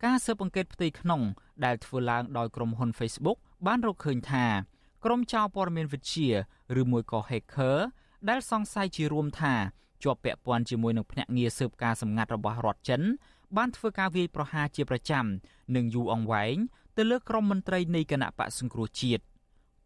[0.06, 1.22] ការស៊ើបអង្កេតផ្ទៃក្នុង
[1.66, 3.38] ដែលធ្វើឡើងដោយក្រុមហ៊ុន Facebook
[3.68, 4.46] បានរកឃើញថា
[5.06, 6.30] ក្រុមចោរព័ត៌មានវិទ្យា
[6.82, 7.78] ឬមួយក៏ hacker
[8.30, 9.54] ដែលសង្ស័យជារួមថា
[10.04, 13.02] ជាប់ពាក់ព័ន្ធជាមួយនឹងភ្នាក់ងារស៊ើបការសម្ងាត់របស់រដ្ឋចិន
[13.58, 15.26] បានធ្វើការវាយប្រហារជាប្រចាំ
[15.76, 16.56] និងយូរអង្វែង
[16.98, 19.24] ទៅលើក្រុមមន្ត្រីនៃគណៈបកសង្គ្រោះជាតិ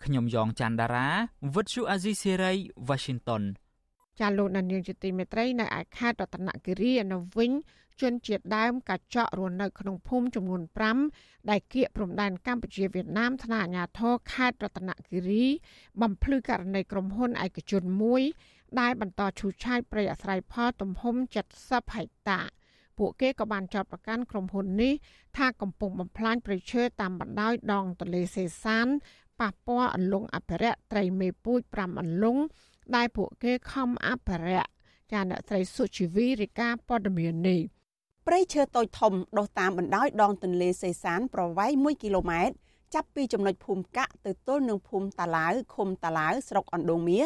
[0.03, 1.09] ខ្ញុំយ៉ងច័ន្ទដារា
[1.55, 2.53] វិទ្យុអាស៊ីសេរី
[2.87, 3.43] Washington
[4.19, 7.51] ចាលោកនាងជាទីមេត្រីនៅឯខេត្តរតនគិរីនៅវិញ
[8.01, 10.61] ជនជាតិដើមកាចក់រស់នៅក្នុងភូមិចំនួន
[11.05, 15.45] 5ដែលគៀកព្រំដែនកម្ពុជាវៀតណាមថ្នាក់អាជ្ញាធរខេត្តរតនគិរី
[16.01, 18.21] បំភ្លឺករណីក្រុមហ៊ុនឯកជនមួយ
[18.79, 21.15] ដែលបន្តឈូសឆាយព្រៃអាស្រ័យផលទំហំ
[21.55, 22.41] 70ហិកតា
[22.97, 24.93] ពួកគេក៏បានចោទប្រកាន់ក្រុមហ៊ុននេះ
[25.37, 28.87] ថាកំពុងបំផ្លាញព្រៃឈើតាមបណ្ដោយដងទន្លេសេសាន
[29.39, 32.41] ប៉ះពាល់អន្លង់អភិរក្សត្រីមេពូជ5អន្លង់
[32.95, 34.69] ដែលពួកគេខំអភិរក្ស
[35.11, 37.61] ចាអ្នកស្រីសុជីវីរាយការណ៍ព័ត៌មាននេះ
[38.27, 42.55] ព្រៃឈើតូចធំដុះតាមបណ្ដោយដងទន្លេសេសាន ប្រវែង1គីឡូម៉ែត្រ
[42.93, 47.25] ចាប់ពីចំណុចភូមិកាក់ទៅទល់នឹងភូមិតាឡាវឃុំតាឡាវស្រុកអណ្ដូងមាស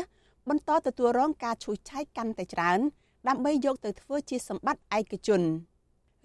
[0.49, 2.79] បន្តទទួលរងការឈូសឆាយកាន់តែច្រើន
[3.27, 5.41] ដើម្បីយកទៅធ្វើជាសម្បត្តិឯកជន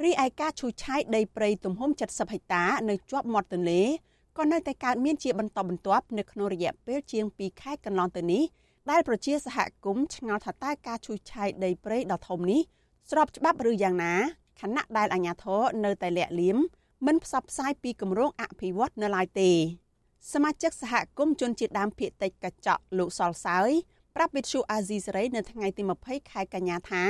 [0.05, 3.83] រីឯការឈូសឆាយដីព្រៃទំហំ70ហិកតានៅជាប់មាត់ទន្លេ
[4.39, 8.43] ក៏នៅតែកើតមានជាបន្តបន្ទាប់នៅក្នុងរយៈពេលជាង2ខែកន្លងទៅនេះ
[8.91, 12.61] ដែលប្រជាសហគមន៍ឆ្ងល់ថាតើការឈូសឆាយដីព្រៃដ៏ធំនេះ
[13.11, 14.15] ស្របច្បាប់ឬយ៉ាងណា
[14.61, 16.59] ខណៈដែលអាជ្ញាធរនៅតែលាក់លៀម
[17.07, 19.51] មិនផ្សព្វផ្សាយពីគម្រោងអភិវឌ្ឍនៅឡើយទេ
[20.33, 23.71] សមាជិកសហគមន៍ជនជាតិដើមភាគតិចកញ្ចក់លោកសលសើយ
[24.17, 27.05] ប្រាប់វិទ្យុអាស៊ីសេរីនៅថ្ងៃទី20ខែកញ្ញាថា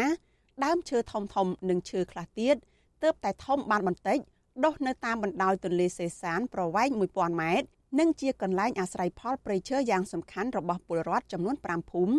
[0.65, 2.57] ដើមឈើធំធំនិងឈើខ្លះទៀត
[3.03, 4.19] ទើបតែធំបានបន្តិច
[4.65, 7.67] ដុះនៅតាមបណ្ដោយទន្លេសេសានប្រវែង1000ម៉ែត្រ
[7.99, 12.15] និងជាកន្លែងអាស្រ័យផលព្រៃឈើយ៉ាងសំខាន់របស់ពលរដ្ឋចំនួន5ភូមិ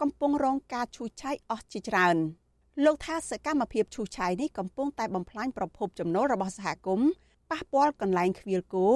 [0.00, 2.16] កំពុងរងការឈូសឆាយអស់ជាច្រើន។
[2.84, 7.08] លោកថាសកម្មភាពឈូសឆាយនេះកំពុងតែបំផ្លាញប្រភពចំណូលរបស់សហគមន៍
[7.50, 8.88] ប៉ះពាល់កន្លែងខ្វៀលគោ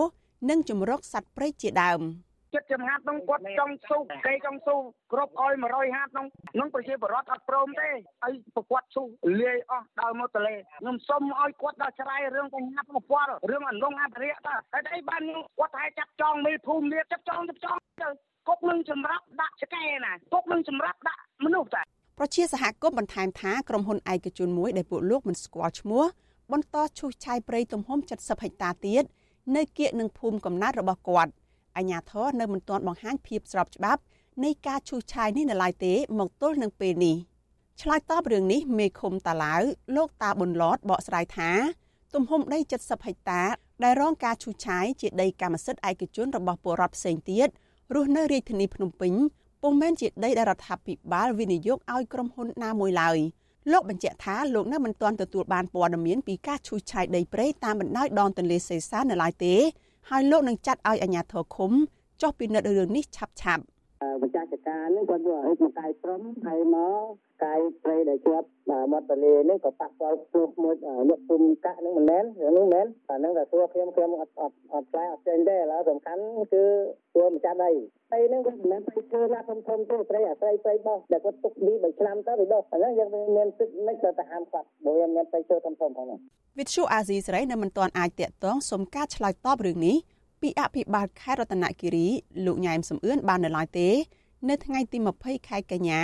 [0.50, 2.00] និងជំរកសត្វព្រៃជាដើម
[2.56, 4.76] ចិត្តចំណាត់នោះគាត់ចង់ស៊ូគេចង់ស៊ូ
[5.12, 6.26] គ្រប់អោយ150នោះ
[6.58, 9.02] នឹងប្រជាបរតអត់ព្រមទេឲ្យប្រកួតស៊ូ
[9.40, 15.22] លាយអស់ដើរមកតលេខ្ញុំសុំឲ្យគាត់ដល់ច្រាយរឿងបញ្ហាប្រព័ន្ធរឿងអន្លង់អភិរិយតាតែអីបាន
[15.58, 18.08] គាត់តែចាប់ចងមេភូមិនេះចាប់ចងចាប់ចងទៅ
[18.48, 21.82] គុកនឹងសម្រាប់ដាក់ឆ្កែណាគុកនឹងសម្រាប់ដាក់មនុស្សតា
[22.18, 26.04] ប្រជាសហគមន៍បន្ថែមថាក្រុមហ៊ុនឯកជនមួយដែលពួកលោកមិនស្គាល់ឈ្មោះ
[26.52, 29.04] បន្តឈូសឆាយព្រៃទំហំ70ហិកតាទៀត
[29.56, 31.30] នៅគៀកនឹងភូមិកំណើតរបស់គាត់
[31.76, 34.00] អាជ្ញាធរនៅមិនទាន់បង្ហាញភាពស្របច្បាប់
[34.44, 37.16] នៃការឈូសឆាយនេះនៅឡើយទេមកទល់នឹងពេលនេះ
[37.80, 39.62] ឆ្លើយតបរឿងនេះមេឃុំតាឡាវ
[39.96, 41.50] លោកតាប៊ុនឡតបកស្រាយថា
[42.14, 43.42] ទំហំដី70ហិកតា
[43.84, 47.48] ដែលរងការឈូសឆាយជាដីកម្មសិទ្ធិឯកជនរបស់ពលរដ្ឋផ្សេងទៀត
[47.94, 49.12] រស់នៅរាជធានីភ្នំពេញ
[49.62, 53.18] ពុំមែនជាដីដែលរដ្ឋាភិបាលវិនិយោគឲ្យក្រុមហ៊ុនណាមួយឡើយ
[53.72, 59.54] លោកបញ្ជាក់ថាលោកនៅមិនទាន់ទទួលបានព័ត៌មានពីការឈូសឆាយដីព្រៃតាមបណ្ដោយដងទន្លេសេសាននៅឡើយទេ
[60.10, 61.72] ហើយលោកនឹងចាត់ឲ្យអាជ្ញាធរឃុំ
[62.22, 63.54] ចុះពិនិត្យរឿងនេះឆាប់ឆា
[63.96, 67.02] ប់ម្ចាស់ចការនេះគាត់យកឲ្យមកកាយព្រំហើយមក
[67.44, 68.46] កាយព្រៃដែលជាប់
[68.92, 70.74] មាត់ទន្លេនេះក៏ប៉ះពាល់ព្រោះមួយ
[71.08, 76.22] អ្នកភូមិកាក់នឹងមិនមែនរឿងនោះមែនតែនឹងតែទួខ្ញុំខ្ញុំអត់អត់អត់ឆ្លើយអត់ចេញទេឥឡូវសំខាន់
[76.52, 76.64] គឺ
[77.14, 77.70] ទួម្ចាស់ដី
[78.10, 86.06] ព្រៃនឹងវាមិនមែនព្រៃឈើណាធំធំទេព្រៃអាស្រ័យព្រៃបោះដែលគាត់ទុកពី3ឆ្នាំទៅវាដុះឥឡូវយើងមានសិទ្ធិមិនទៅហាមគាត់ព្រោះវាមានព្រៃឈើធំធំផង
[86.58, 89.96] វិទ្យុអាស៊ីសេរីនៅមិនទាន់អាចតាក់ទងសុំការឆ្លើយតបរឿងនេះ
[90.40, 92.06] ពីអភិបាលខេត្តរតនគិរី
[92.46, 93.88] លោកញ៉ែមសំអឿនបាននៅឡើយទេ
[94.48, 96.02] នៅថ្ងៃទី20ខែកញ្ញា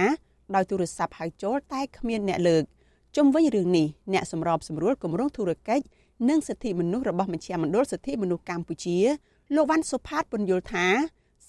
[0.55, 2.65] ដោយទូរស័ព្ទហៅចូលតែគ្មានអ្នកលើក
[3.17, 5.85] ជុំវិញរឿងនេះអ្នកសម្របសម្រួលគម្រោងធុរកិច្ច
[6.29, 8.99] និងសិទ្ធិមនុស្សរបស់មជ្ឈមណ្ឌលសិទ្ធិមនុស្សកម្ពុជា
[9.55, 10.87] លោកវ៉ាន់សុផាតពន្យល់ថា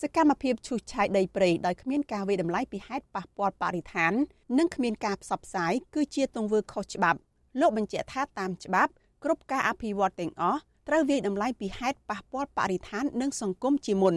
[0.01, 4.13] សកម្មភាពឈូសឆាយដីព្រៃដោយគ្មានការវិតម្លៃពីហេតុប៉ះពាល់បរិស្ថាន
[4.59, 7.19] និងគ្មានការផ្សព្វផ្សាយគឺជាទង្វើខុសច្បាប់
[7.59, 8.91] លោកបញ្ជាក់ថាតាមច្បាប់
[9.23, 14.15] គ្រប់ការអភិវឌ្ឍទាំងអស់ ត្រូវវាយតម្លៃពីហេតុប៉ះពាល់បរិស្ថាន និងសង្គមជាមុន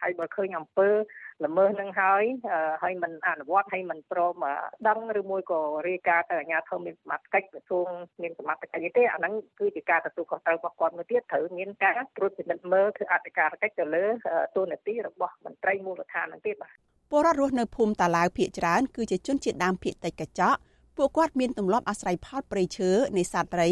[0.00, 0.88] ហើយបើឃើញអំពើ
[1.46, 2.22] ល្មើសនឹងហើយ
[2.82, 4.34] ហើយមិនអនុវត្តហើយមិនព្រម
[4.88, 7.88] ដឹងឬមួយក៏រាយការណ៍ទៅអាជ្ញាធរមានសមត្ថកិច្ចក្រសួង
[8.22, 14.04] មានសមត្ថកិច្ចទេអាហ្នឹងគឺជាការទទួលខុសត្រូវរបស់គាត់មួយទៀតត្រូវមានការត្រួតពិនិត្យមើលគឺអធិការកិច្ចទៅលើ
[14.56, 16.72] ទូនាទីរបស់មន្ត្រីមូលដ្ឋានហ្នឹងទៀតបាទ
[17.10, 20.58] ពលរដ្ឋរស់នៅភូមិតាឡាវភៀកច្រើនគឺជាជនជាតិដើមភៀកតិចកញ្ចក់
[20.96, 23.68] ពួកគាត់មានទម្លាប់អាស្រ័យផលព្រៃឈើនេសាទត្រី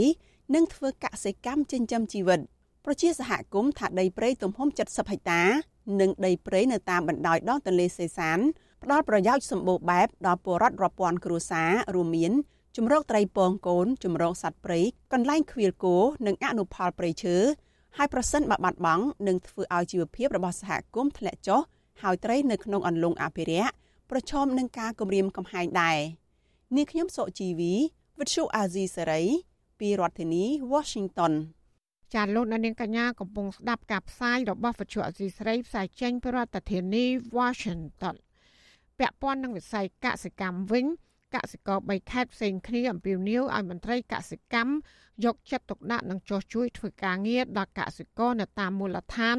[0.55, 2.41] និងធ្វើកសិកម្មចិញ្ចឹមជីវិត
[2.85, 5.43] ប្រជាសហគមន៍ថាដីព្រៃទំហំ70ហិកតា
[6.01, 8.39] និងដីព្រៃនៅតាមបណ្ដោយដងទន្លេសេសាន
[8.83, 12.33] ផ្ដល់ប្រយោជន៍សម្បូរបែបដល់ពលរដ្ឋរាប់ពាន់គ្រួសាររួមមាន
[12.77, 14.81] ជំរកត្រីពងកូនជំរកសត្វព្រៃ
[15.13, 17.37] កន្លែងខ្វៀលគោនិងអនុផលព្រៃឈើ
[17.97, 21.61] ហើយប្រសិនបើបាត់បង់នឹងធ្វើឲ្យជីវភាពរបស់សហគមន៍ធ្លាក់ចុះ
[22.03, 23.73] ហើយត្រីនៅក្នុងអន្លង់អភិរក្ស
[24.11, 25.99] ប្រឈមនឹងការគំរាមកំហែងដែរ
[26.77, 27.75] នាងខ្ញុំសុជីវី
[28.19, 29.23] វិទ្យុអាស៊ីសេរី
[29.81, 31.33] ពីរដ្ឋធានី Washington
[32.15, 37.05] ចាលោកនាងកញ្ញាកំពុងស្ដាប់ការផ្សាយរបស់វិទ្យុអសីស្រីផ្សាយចេញពីរដ្ឋធានី
[37.39, 38.17] Washington
[38.99, 40.87] ពាក់ព័ន្ធនឹងវិស័យកសិកម្មវិញ
[41.35, 44.73] កសិករ3ខេត្តផ្សេងគ្នាអំពាវនាវឲ្យមន្ត្រីកសិកម្ម
[45.25, 49.37] យកចិត្តទុកដាក់និងចោះជួយធ្វើការងារដល់កសិករនៅតាមមូលដ្ឋាន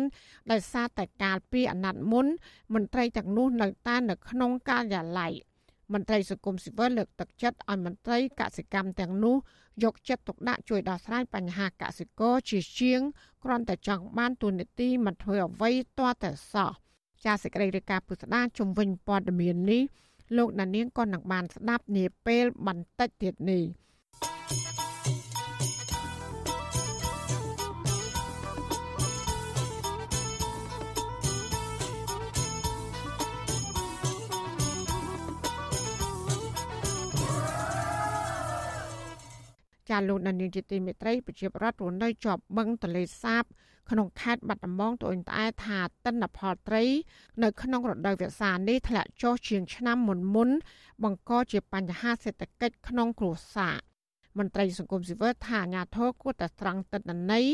[0.51, 2.25] ដោយសារតែកាលពីអាណត្តិមុន
[2.73, 5.33] មន្ត្រីទាំងនោះនៅតែនៅក្នុងការិយាល័យ
[5.93, 9.35] មន្ត្រីសង្គមស៊ីវិលលើកទឹកចិត្តឲ្យមន្ត្រីកសិកម្មទាំងនោះ
[9.83, 13.01] យកចិត្តទុកដាក់ជួយដោះស្រាយបញ្ហាកសិករជាជាង
[13.43, 16.71] គ្រាន់តែចង់បានទូនាទីមិនធ្វើអ្វីទាល់តែសោះ
[17.25, 19.83] ចាសសេចក្តីរាយការណ៍ពុស្ដាជំវិញព័ត៌មាននេះ
[20.37, 23.63] លោកដានៀងក៏នឹងបានស្ដាប់នាពេលបន្តិចទៀតនេះ
[39.89, 43.43] ចាលោកដានៀងជាទីមេត្រីប្រជាប្រដ្ឋរស់នៅជាប់បឹងទលេសាប
[43.89, 46.83] ក្នុងខេត្តបាត់ដំបងត្អូញត្អែថាទិន្នផលត្រី
[47.43, 50.49] នៅក្នុងរដូវវស្សានេះធ្លាក់ចុះជាងឆ្នាំមុនមុន
[51.03, 53.75] បង្កជាបញ្ហាសេដ្ឋកិច្ចក្នុងគ្រួសារ
[54.37, 57.45] មន្ត្រីសង្គមស៊ីវិលថាអាញាធរគួរតែត្រង់ទិន្នន័យ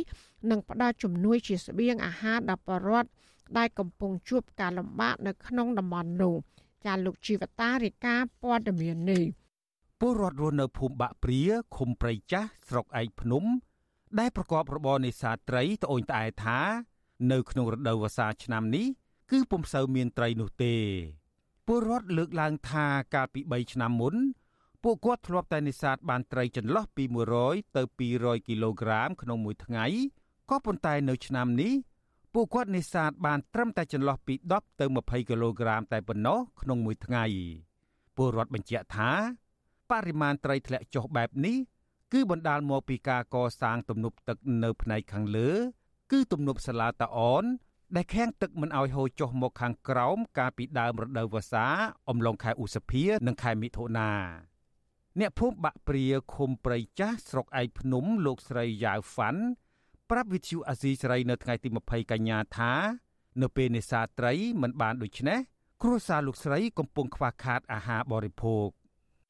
[0.49, 3.09] និងផ្ដល់ជំនួយជាស្បៀងអាហារដល់ប្រជាពលរដ្ឋ
[3.57, 6.35] ដែលកំពុងជួបការលំបាកនៅក្នុងតំបន់នោះ
[6.85, 9.23] ចាលោកជីវតារាយការណ៍ព័ត៌មាននេះ
[9.99, 11.41] ពលរដ្ឋរស់នៅភូមិបាក់ព្រា
[11.75, 13.43] ឃុំព្រៃចាស់ស្រុកឯកភ្នំ
[14.19, 16.59] ដែលប្រកបរបរនេសាទត្រីត្អូញត្អែថា
[17.31, 18.87] នៅក្នុងរដូវវស្សាឆ្នាំនេះ
[19.31, 20.75] គឺពុំសូវមានត្រីនោះទេ
[21.67, 24.15] ពលរដ្ឋលើកឡើងថាកាលពី3ឆ្នាំមុន
[24.83, 27.03] ពួកគាត់ធ្លាប់តែនេសាទបានត្រីចន្លោះពី
[27.39, 27.81] 100ទៅ
[28.15, 29.85] 200គីឡូក្រាមក្នុងមួយថ្ងៃ
[30.49, 31.73] ក៏ប៉ុន្តែនៅឆ្នាំនេះ
[32.33, 37.25] ពួកគាត់នេសាទបានត្រឹមតែចន្លោះពី10ទៅ20គីឡូក្រាមតែប៉ុណ្ណោះក្នុងមួយថ្ងៃ
[38.15, 39.11] ពលរដ្ឋបញ្ជាក់ថា
[39.93, 41.57] បរិមាណត្រីធ្លាក់ចុះបែបនេះ
[42.13, 45.49] គឺបណ្ដាលមកពីការកសាងទំនប់ទឹកនៅផ្នែកខាងលើ
[46.11, 47.43] គឺទំនប់សាឡាតាអន
[47.95, 51.65] ដែលខាំងទឹកមិនឲ្យហូរចុះមកខាងក្រោមកាលពីដើមរដូវវស្សា
[52.09, 54.11] អំឡុងខែឧសភានិងខែមិថុនា
[55.19, 59.41] អ្នកភូមិបាក់ព្រាឃុំព្រៃចាស់ស្រុកឯកភ្នំលោកស្រីយ៉ាវហ្វាន់
[60.09, 62.73] ប្រាប់វិទ្យុអាស៊ីសេរីនៅថ្ងៃទី20កញ្ញាថា
[63.41, 65.39] នៅពេលនេសាទត្រីមិនបានដូច្នេះ
[65.83, 68.69] គ្រួសារលោកស្រីកំពុងខ្វះខាតអាហារបរិភោគ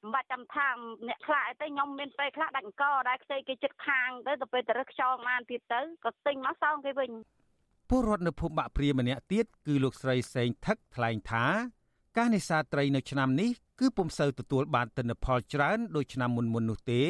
[0.03, 0.67] មិនបាច់ចាំថា
[1.07, 7.11] អ្នកខ្លះអីទៅខ្ញុំមានពេលខ្លះដាច់អង្គដែរខ្ចីគេចិត្តខាងទៅទៅពេលទៅរឹសខ្យល់បានទៀតទៅក៏ទិញមកសងគេវិញ
[7.89, 11.45] ពលរដ្ឋនៅភូមិបាក់ព្រាម្នាក់ទៀតគឺលោកស្រីសេងថឹកថ្លែងថា
[12.17, 13.49] ការនេសាទត្រីនៅឆ្នាំនេះ
[13.79, 17.01] គឺពុំសូវទទួលបានទិន្នផលច្រើនដូចឆ្នាំមុនមុននោះទេ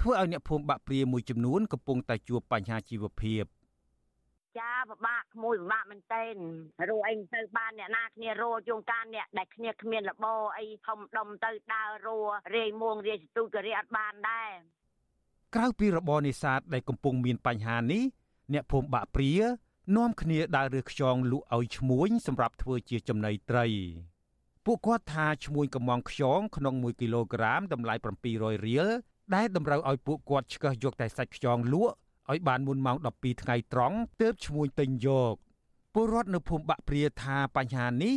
[0.00, 3.44] ធ្វើឲ្យអ្នកភូមិបាក់ព្រាមួយចំនួនកំពុងតែជួបបញ្ហាជីវភាព
[4.58, 6.34] ចាពិបាកក្មួយពិបាកមែនទែន
[6.88, 10.26] រੂអីទៅបានអ្នកណាគ្នារੂជួងកានអ្នកដែលគ្នាគ្មានលប
[10.58, 12.18] អីធំដុំទៅដើររੂ
[12.56, 14.50] រាយមួងរាយសទូចក៏រាយអត់បានដែរ
[15.54, 18.02] ក្រៅពីរបរនេសាទដែលកំពុងមានបញ្ហានេះ
[18.52, 19.34] អ្នកភូមិបាក់ព្រា
[19.96, 23.66] នាំគ្នាដើររើសខ្យងលក់ឲ្យឈ្មួញសម្រាប់ធ្វើជាចំណីត្រី
[24.64, 27.94] ពួកគាត់ថាឈ្មួញកំងខ្យងក្នុង1គីឡូក្រាមតម្លៃ
[28.30, 28.86] 700រៀល
[29.34, 31.94] ដែលតម្រូវឲ្យពួកគាត់ឆ្កឹះយកតែសាច់ខ្យងលក់
[32.30, 35.34] ឲ្យបានមុនម៉ោង12ថ្ងៃត្រង់ទើបឈ្មួញទិញយក
[35.94, 38.14] ពលរដ្ឋនៅភូមិបាក់ព្រាថាបញ្ហានេះ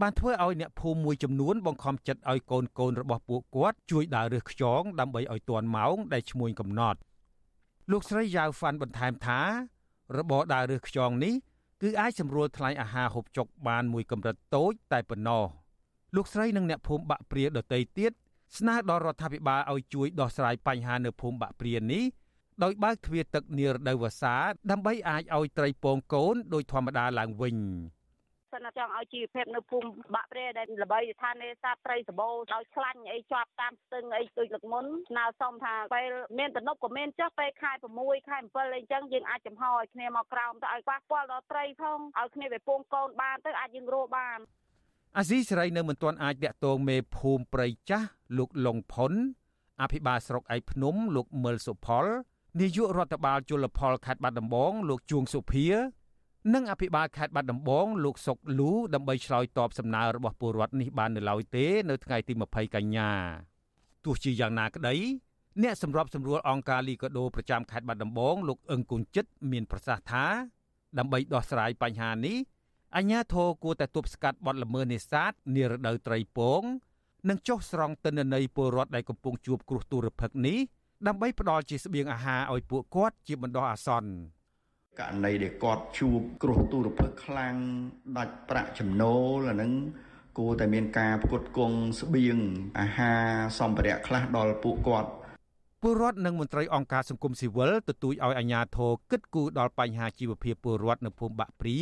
[0.00, 6.98] បានធ្វើឲ្យអ្នកភូមិមួយចំនួនបង្ខំចិត្តឲ្យកូនកូនរបស់ពួកគាត់ជួយដើររើសខ្យងដើម្បីឲ្យទាន់ម៉ោងដែលឈ្មួញកំណត់
[7.90, 9.40] លោកស្រីយ៉ាវហ្វាន់បន្ថែមថា
[10.18, 11.34] របរដើររើសខ្យងនេះ
[11.82, 15.44] គឺអាចសម្រួលថ្លៃអាហារហូបចុកបានមួយកម្រិតតូចតែប៉ុណ្ណោះ
[16.16, 18.12] លោកស្រីនិងអ្នកភូមិបាក់ព្រាដទៃទៀត
[18.58, 22.04] ស្នើដល់រដ្ឋាភិបាលឲ្យជួយដោះស្រាយបញ្ហានៅភូមិបាក់ព្រានេះ
[22.64, 24.36] ដោយបើកទ្វារទឹកនារដូវវស្សា
[24.70, 27.56] ដើម្បីអាចឲ្យត្រីពងកូនដោយធម្មតាឡើងវិញ
[28.54, 44.38] សិនចង់ឲ្យជីវភាពនៅភូមិបាក់ព្រែដែលល្បីថានេសាទត្រីសបោដោយខ្លាញ់អីជាប់តាមស្ទឹងអីដូចលឹកមុនស្នើសុំថាពេលមានតំណប់ក៏មានចុះពេលខែ6ខែ7អីចឹងយើងអាចចំហឲ្យគ្នាមកក្រោមទៅឲ្យប៉ះពាល់ដល់ត្រីផងឲ្យគ្នាវាពងកូនបានទៅអាចយើងរស់បាន
[45.16, 48.08] អាស៊ីសេរីនៅមិនទាន់អាចតាក់ទងមេភូមិព្រៃចាស់
[48.38, 49.12] លោកលងផុន
[49.82, 52.06] អភិបាលស្រុកឯកភ្នំលោកមើលសុផល
[52.58, 55.66] នាយករដ្ឋបាលជលផលខេត្តបាត់ដំបងលោកជួងសុភា
[56.54, 63.10] និងអភិបាលខេត្តបាត់ដំបងលោកសុកលូដើម្បីឆ្លើយតបសំណើរបស់ពលរដ្ឋនេះបាននៅឡើយទេនៅថ្ងៃទី20កញ្ញា
[64.04, 64.94] ទោះជាយ៉ាងណាក្តី
[65.62, 70.26] អ្នកសម្របសម្រួលអង្គការលីកាដូប្រចាំខេត្តបាត់ដំបងលោកអឹងគុណចិត្តមានប្រសាសន៍ថា
[70.98, 72.36] ដើម្បីដោះស្រាយបញ្ហានេះ
[72.96, 76.62] អាជ្ញាធរគួរតែទប់ស្កាត់បទល្មើសនេសាទនារដូវត្រីពង
[77.28, 80.58] និងចុះស្រង់ទិន្នន័យពលរដ្ឋដែលកំពុងជួបគ្រោះទុរភិក្សនេះ
[81.08, 84.10] ដើម្បីផ្ដល់ជាស្បៀងអាហារឲ្យពួកគាត់ជាបណ្ដោះអាសន្ន
[85.00, 87.56] ករណីដែលគាត់ជួបគ្រោះទុរភិក្សខ្លាំង
[88.18, 89.72] ដាច់ប្រាក់ចំណូលអានឹង
[90.38, 92.38] គួរតែមានការផ្គត់ផ្គង់ស្បៀង
[92.80, 93.24] អាហារ
[93.58, 95.10] សម្ភារៈខ្លះដល់ពួកគាត់
[95.82, 101.78] ពលរដ្ឋនិងមន្ត្រីអង្គការសង្គមស៊ីវិលទទូចឲ្យអាជ្ញាធរគិតគូរដល់បញ្ហាជីវភាពពលរដ្ឋនៅភូមិបាក់ព្រា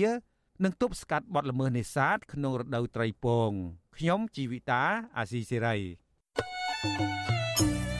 [0.64, 3.50] និងទប់ស្កាត់បទល្មើសនេសាទក្នុងរដូវត្រីពង
[3.96, 4.82] ខ្ញុំជីវិតា
[5.18, 7.97] អាស៊ីសេរីចា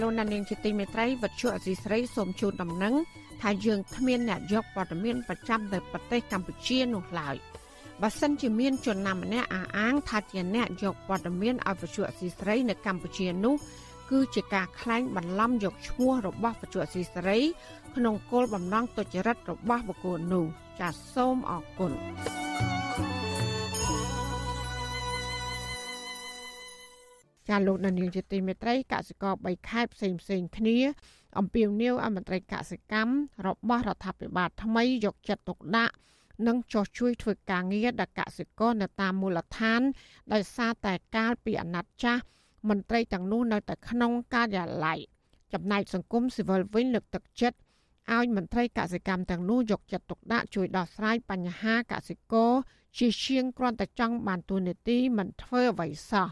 [0.00, 2.94] លោកនាងជាទីមេត្រីវັດឈុអសីស្រីសូមជូនដំណឹង
[3.42, 7.36] ថាយើងគ្មានអ្នកយកព័ត៌មានប្រចាំទៅប្រទេសកម្ពុជានោះឡើយ
[8.02, 13.54] បើសិនជាមានជនណាម្នាក់អះអាងថាជាអ្នកយកព័ត៌មានឲ្យវិទ្យុអសីស្រីនៅកម្ពុជានោះ
[14.10, 17.38] គឺជាការក្លែងបន្លំយកឈ្មោះរបស់វិទ្យុអសីស្រី
[17.96, 20.44] ក្នុងគោលបំណងទុច្ចរិតរបស់បុគ្គលនោះ
[20.80, 21.92] ចាសសូមអរគុណ
[27.52, 30.78] ចាលោកនានីជាទីមេត្រីកសិករ3ខេត្តផ្សេងផ្សេងគ្នា
[31.38, 33.12] អំពាវនាវអមន្ត្រីកសិកម្ម
[33.46, 35.94] របស់រដ្ឋាភិបាលថ្មីយកចិត្តទុកដាក់
[36.46, 39.80] និងចោះជួយធ្វើការងារដល់កសិករនៅតាមមូលដ្ឋាន
[40.32, 42.22] ដោយសារតែកាលពីអាណត្តិចាស់
[42.68, 44.98] មន្ត្រីទាំងនោះនៅតែក្នុងការិយាល័យ
[45.52, 47.58] ចំណែកសង្គមស៊ីវិលវិញលើកទឹកចិត្ត
[48.14, 52.52] ឲ្យមន្ត្រីកសិកម្មទាំងនោះយកចិត្តទុកដាក់ជួយដោះស្រាយបញ្ហាកសិករ
[52.98, 56.28] ជាជាងគ្រាន់តែចង់បានទូនាទីមិនធ្វើអ្វីសោះ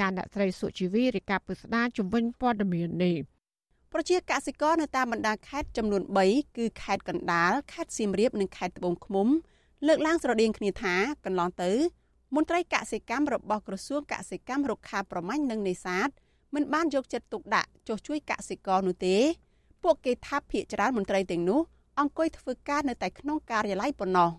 [0.00, 3.16] ចាអ្នកស្រីសុជីវីរាយការណ៍ពុស្ដាជំនាញព័ត៌មាននេះ
[3.92, 9.28] ប្រជាកសិករនៅតាមបណ្ដាខេត្តចំនួន3គឺខេត្តកណ្ដាលខេត្តសៀមរាបនិងខេត្តត្បូងឃ្មុំ
[9.86, 10.94] លើកឡើងស្រដៀងគ្នាថា
[11.24, 11.70] កន្លងទៅ
[12.34, 16.08] មន្ត្រីកសិកម្មរបស់ក្រសួងកសិកម្មរុក្ខាប្រមាញ់និងនេសាទ
[16.54, 19.16] មិនបានយកចិត្តទុកដាក់ចុះជួយកសិករនោះទេ
[19.82, 21.60] ពួកគេថាភ ieck ច្រើនមន្ត្រីទាំងនោះ
[22.00, 24.30] អង្គុយធ្វើការនៅតែក្នុងការិយាល័យប៉ុណ្ណោះ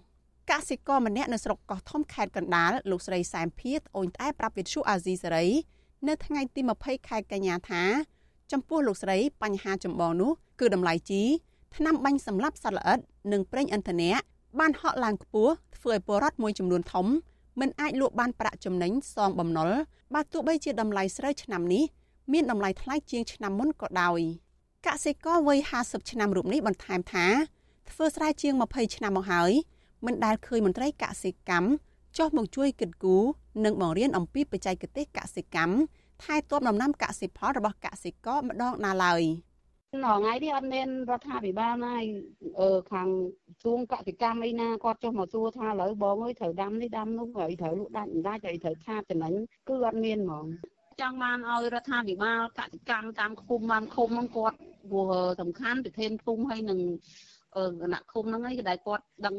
[0.51, 5.47] កសិករម្នាក់នៅស្រុកកោះធំខេត្តកណ្ដាលលោកស្រីសែមភៀតអូនតែប្រាប់វិទ្យុអាស៊ីសេរី
[6.07, 7.83] នៅថ្ងៃទី20ខែកញ្ញាថា
[8.51, 11.23] ចំពោះលោកស្រីបញ្ហាចម្បងនោះគឺតម្លៃជី
[11.75, 12.99] ថ្នាំបាញ់សម្លាប់សត្វល្អិត
[13.31, 14.11] និងប្រេងឥន្ធនៈ
[14.59, 17.07] បានហក់ឡើងខ្ពស់ធ្វើឲ្យពលរដ្ឋមួយចំនួនធំ
[17.59, 19.69] មិនអាចលក់បានប្រាក់ចំណេញសងបំណុល
[20.13, 21.83] បើទោះបីជាតម្លៃស្រូវឆ្នាំនេះ
[22.33, 24.19] មានតម្លៃថ្លៃជាងឆ្នាំមុនក៏ដោយ
[24.85, 27.25] កសិករវ័យ50ឆ្នាំរូបនេះបន្ថែមថា
[27.89, 29.51] ធ្វើស្រែជាង20ឆ្នាំមកហើយ
[30.05, 31.67] មិនដែលឃើញមន្ត្រីកសិកម្ម
[32.17, 33.23] ចុះមកជួយគិតគូរ
[33.65, 35.75] និងបង្រៀនអំពីបច្ចេកទេសកសិកម្ម
[36.23, 39.23] ថែទាំដំណាំកសិផលរបស់កសិករម្ដងណាឡើយ
[39.93, 41.95] ថ្ងៃនេះអត់មានរដ្ឋាភិបាលណា
[42.59, 43.07] អឺខាង
[43.63, 49.33] សួងកសិកម្មអីណាគាត់ចុះមកសួរថាឥឡូវបងអើយត្រូវដាំនេះដាំនោះហើយត្រូវលក់ដាច់មិនដាច់ហើយត្រូវខាតចំណេញ
[49.69, 50.45] គឺអត់មានហ្មង
[51.01, 54.57] ចង់បានឲ្យរដ្ឋាភិបាលកសិកម្មតាមឃុំបានឃុំហ្នឹងគាត់
[54.91, 56.79] ព្រោះសំខាន់ប្រធានឃុំហើយនឹង
[57.55, 57.57] គ
[57.93, 59.35] ណៈឃុំហ្នឹងឯងដែលគាត់ដឹង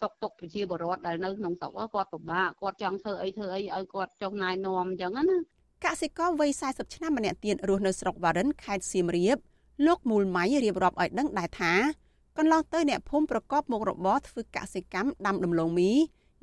[0.00, 5.38] សុខទុក្ខប្រជាពលរដ្ឋដែលនៅក្នុងស្រុកគាត់ពិបាកគាត់ចង់ធ្វើអីធ្វើអីឲ្យគាត់ចុះណែនាំអញ្ចឹងណា
[5.84, 9.36] កសិករវ័យ40ឆ្នាំម្នាក់ទៀតរស់នៅស្រុកវ៉ារិនខេត្តសៀមរាប
[9.86, 11.72] លោកមូលម៉ៃរៀបរាប់ឲ្យដឹងដែរថា
[12.38, 15.92] កន្លងទៅអ្នកភូមិប្រកបមុខរបរធ្វើកសិកម្មដាំដំឡូងមី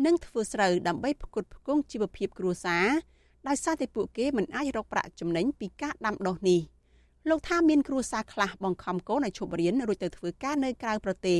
[0.05, 2.87] និងធ្វើស្រូវដើម្បីផ្គត់ផ្គង់ជីវភាពគ្រួសារ
[3.47, 6.59] ដោយសារតែពួកគេមិនអាចរកប្រាក់ចំណេញពីការដាំដុះនេះ
[7.29, 11.39] លោកថាមានគ្រួសារខ្លះបង្ខំកូនឲ្យឈប់រៀនរួចទៅធ្វើការនៅក្រៅប្រទេស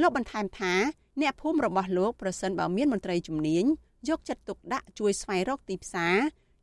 [0.00, 0.74] លោកបន្ថែមថា
[1.20, 3.64] អ្នកភូមិរបស់លោកប្រសិនបើមានមន្ត្រីជំនាញ
[4.08, 6.16] យកចិត្តទុកដាក់ជួយស្វែងរកទីផ្សារ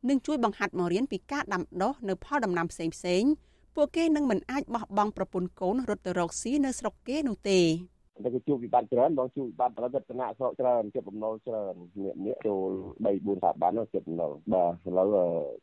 [0.08, 3.30] និងជួយបង្ហាត់មករៀនពីការដាំដុះនៅផលដំណាំផ្សេងៗ
[3.74, 7.60] ពួកគេនឹងមិនអាចបោះបង់ប្រពន្ធកូនរត់ទៅរកស៊ីនៅស្រុកគេនោះទេ
[8.24, 12.70] តែគេជួបវិបត្តិច្រើនបងជួបវិបត្តិរត់តំណាក់ស្រុកច្រើនជិតបំណុលច្រើននេះនេះចូល
[13.04, 15.08] 3 4ថាបានជិតបំណុលបាទឥឡូវ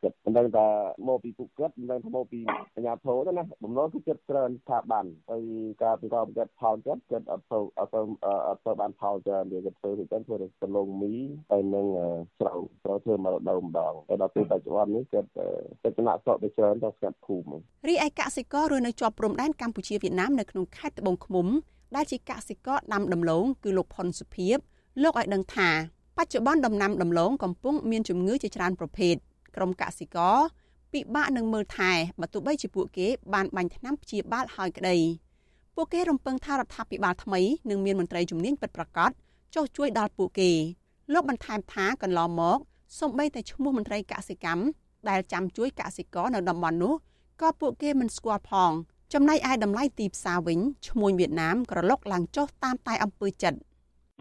[0.03, 0.67] គិតមិនដឹងថា
[1.07, 2.39] មកពីពួកគាត់មិនដឹងថាមកពី
[2.75, 5.43] អាញាធរទេណាបំណុលគឺចិត្តច្រើនថាបានហើយ
[5.83, 8.01] ការប្រកបកិច្ចផលគាត់គាត់អត់ទៅអត់ទៅ
[8.47, 11.13] អត់ទៅបានផលច្រើនវាគាត់ធ្វើទៅធ្វើទៅលងមី
[11.51, 11.85] ហើយនឹង
[12.39, 15.29] ស្រូវស្រូវធ្វើមករដូវម្ដងហើយដល់ពេលបច្ចុប្បន្ននេះគាត់
[15.83, 17.57] ចិត្តតំណាក់ស្រុកទៅច្រើនទៅស្កាត់ភូមិ
[17.89, 21.47] រីឯកសិកររស់នៅជាប់ព្រំដែនកម្ពុជាវៀតណាមនៅក្នុងខេត្តត្បូងឃ្មុំ
[21.95, 24.57] ដែលជាកសិករដាំដំឡូងគឺលោកផុនសុភីប
[25.03, 25.69] លោកឲ្យដឹងថា
[26.17, 29.15] បច្ចុប្បន្នដំណាំដំឡូងកំពុងមានជំងឺជាច្រើនប្រភេទ
[29.55, 30.35] ក្រុមកសិករ
[30.93, 34.97] ពិបាកនឹងមើលថែបើទោះបីជាពួកគេបានបាញ់ថ្នាំព្យាបាលហើយក្តី
[35.75, 39.11] ពួកគេរំពឹងថារដ្ឋាភិបាលថ្មីនឹងមានមន្ត្រីជំនាញពិតប្រាកដ
[39.55, 40.51] ចុះជួយដល់ពួកគេ
[41.13, 42.59] លោកបន្ថែមថាកន្លងមក
[42.99, 44.63] សូម្បីតែឈ្មោះមន្ត្រីកសិកម្ម
[45.09, 46.93] ដែលចាំជួយកសិករនៅតំបន់នោះ
[47.41, 48.71] ក៏ពួកគេមិនស្គាល់ផង
[49.13, 53.57] ចំណែកឯតម្លៃទីផ្សារវិញឈ្មួញវៀតណាមក្រឡុកឡើងចុះតាមតែអំពើចិត្ត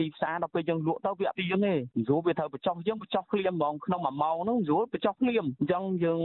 [0.01, 1.75] ទីផ្សារដល់ពេលយើងលក់ទៅវាអត់ទៀងទេ
[2.07, 6.21] ស្រួលវាត្រូវបញ្ចុះយើងបញ្ចុះភ្លាមហ្មងក្នុងមួយម៉ោងហ្នឹងស្រួលបញ្ចុះភ្លាមអញ្ចឹងយើង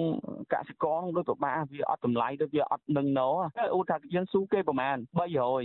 [0.53, 3.29] កសិករដូចពិបាកវាអត់តម្លៃដូចវាអត់នឹងណោ
[3.73, 5.63] អូថាយើងស៊ូគេប្រហែល300ស្រួល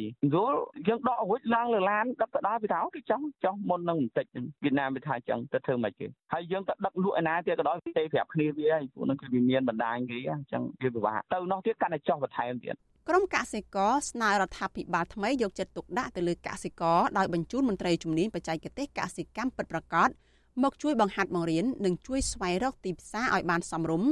[0.89, 4.27] យើងដករួចឡើងលើឡានដឹកទៅដល់វាថាគេចង់ចុះមុននឹងបន្តិច
[4.63, 12.77] វៀតណាមវាថាអញ្ចឹងទៅធ្វើមិនគេហើយយើងទៅដឹកលក់ឯណាទៀតក៏ដោយទេប្រាប់គ្នាវាហើយពួកហ្នឹងគឺវាមានបណ្ដាញគេអញ្ចឹងវាពិបាកទៅនោះទៀតកាន់តែចុះបន្ថែមទៀត
[13.08, 20.10] ក្រុមកសិករស្នើរដ្ឋាភិបាលថ្មីយកចិត្តទុកដាក់ទៅលើកសិករដោយបញ្ជូនមន្ត្រីជំនាញបច្ចេកទេសកសិកម្មពិតប្រាកដ
[20.64, 24.10] មកជួយបង្ហាត់បង្រៀននិងជួយស្វែងរកទីផ្សារឲ្យបានសមរម្យ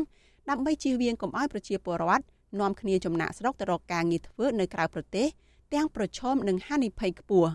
[0.49, 2.23] ដើម្បីជៀសវាងកុំឲ្យប្រជាពលរដ្ឋ
[2.59, 5.27] នាំគ្នាចំណាក់ស្រុកទៅរកការងារធ្វើនៅក្រៅប្រទេស
[5.73, 7.49] ទាំងប្រឈមនឹងហានិភ័យខ្ពស់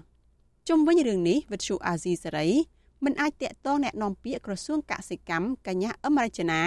[0.68, 2.49] ជុំវិញរឿងនេះវិទ្យុអាស៊ីសេរី
[3.05, 6.62] មិនអាចតាក់ទងแนะនាំពាក្យក្រសួងកសិកម្មកញ្ញាអមរជនា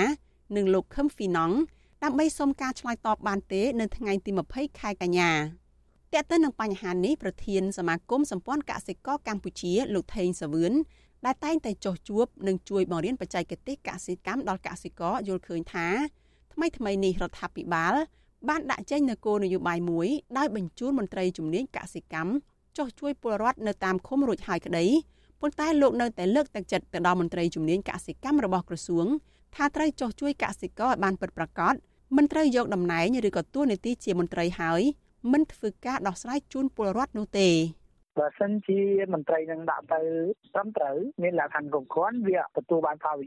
[0.56, 1.58] និងលោកខឹមហ្វីណង់
[2.05, 5.33] ដើម្បីសុំការឆ្លើយតបបានទេ នៅថ្ងៃទី20ខែកញ្ញា
[6.15, 10.73] តើទៅនឹងបញ្ហានេះប្រធានសមាគមសម្ព័ន្ធកសិករកម្ពុជា លោកថេងសាវឿន
[11.27, 15.87] ដែលតែងតែចោះជួបនិងជួយបង្រៀនបច្ចេកទេសកសិកម្មដល់កសិករយល់ឃើញថា
[16.53, 17.95] ថ្មីថ្មីនេះរដ្ឋាភិបាល
[18.49, 22.31] បានដាក់ចេញនូវគោលនយោបាយមួយដោយបញ្ជូនមន្ត្រីជំនាញកសិកម្ម
[22.79, 24.87] ចោះជួយពលរដ្ឋនៅតាមឃុំរួចហើយក្តី
[25.41, 29.07] ប៉ុន្តែលោកនៅតែលើកទឹកចិត្តទៅដល់មន្ត្រីជំនាញកសិកម្មរបស់ក្រសួង
[29.55, 31.75] ថាត្រូវចោះជួយកសិករឲ្យបានពិតប្រាកដ
[32.17, 34.83] មិនត្រូវយកតំណែងឬក៏តួនាទីជាមន្ត្រីហើយ
[35.33, 37.49] មិនធ្វើការដោះស្រាយជូនពលរដ្ឋនោះទេ
[38.19, 38.81] បើសិនជា
[39.13, 40.01] មន្ត្រីនឹងដាក់ទៅ
[40.55, 43.19] ត្រឹមត្រូវមានលក្ខខណ្ឌគ្រប់គ្រាន់វាទទួលបានផល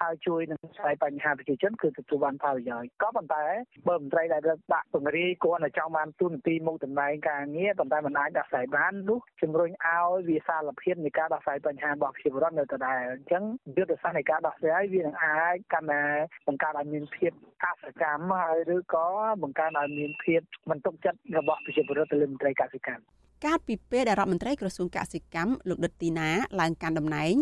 [0.00, 3.44] ហើយជួយនឹងស្វែងបញ្ហាប្រជាជនគឺទទួលបានផលប្រយោជន៍ក៏ប៉ុន្តែ
[3.88, 4.42] បើមន្ត្រីដែល
[4.74, 13.44] ដាក់ពង្រាយគាត់នៅចង់បានទូនទីមុខតំណែងការងារប៉ុន្តែមិនអាចដោះស្រាយបាននោះជំរុញឲ្យវាសារភាពនៃការដោះស្រាយបញ្ហារបស់ប្រជាពលរដ្ឋនៅដដែលអញ្ចឹង
[13.76, 16.02] យុទ្ធសាស្ត្រនៃការដោះស្រាយវានឹងអាចកាន់តែ
[16.46, 17.32] បង្កើតឲ្យមានភាព
[17.64, 19.06] កសកម្មហើយឬក៏
[19.42, 20.40] បង្កើនឲ្យមានភាព
[20.70, 23.02] មិនទុកចិត្តរបស់ប្រជាពលរដ្ឋទៅលើមន្ត្រីកសិកម្ម
[23.44, 26.28] កាលពីពេលដែលរដ្ឋមន្ត្រីក្រសួងកសិកម្មលោកដិតទីណា
[26.60, 27.34] ឡើងកាន់តំណែង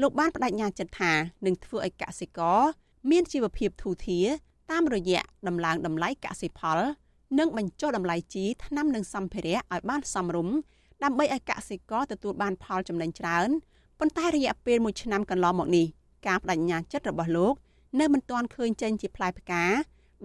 [0.00, 1.12] លោកបានបដិញ្ញាចិត្តថា
[1.46, 2.60] នឹងធ្វើឲ្យកសិករ
[3.10, 4.26] មានជីវភាពធូរធារ
[4.70, 6.78] តាមរយៈដំឡើងតម្លៃកសិផល
[7.38, 10.56] និងបញ្ចុះតម្លៃជីថ្នាំនិងសម្ភារៈឲ្យបានសមរម្យ
[11.04, 13.48] ដើម្បីឲ្យកសិករទទួលបានផលចំណេញច្រើន
[13.98, 15.86] ប៉ុន្តែរយៈពេល1ឆ្នាំកន្លងមកនេះ
[16.26, 17.54] ការបដិញ្ញាចិត្តរបស់លោក
[18.00, 19.64] នៅមិនទាន់ឃើញចេញជាផ្លែផ្កា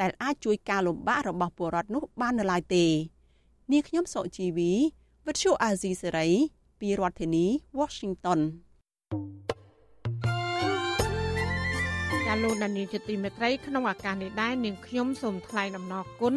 [0.01, 2.86] ដែលអាចជួយការលំបាករបស់ពលរដ្ឋនោះបាននៅឡើយទេ
[3.72, 4.72] នាងខ្ញុំសុជីវី
[5.26, 6.30] វិទ្យុអាស៊ីសេរី
[6.80, 7.45] ពីរដ្ឋធានី
[7.80, 8.39] Washington
[12.28, 16.36] ចាលោកដានីជាទីមេត្រីក្នុងឱកាសនេះដែរនាងខ្ញុំសូមថ្លែងអំណរគុណ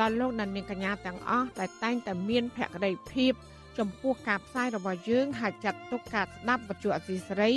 [0.00, 3.32] ដល់លោកដានីកញ្ញាទាំងអស់ដែលតែងតែមានភក្ដីភាព
[3.78, 7.52] ចំពោះការផ្សាយរបស់យើងហើយចាត់ទុកការស្ដាប់វិទ្យុអសីសេរី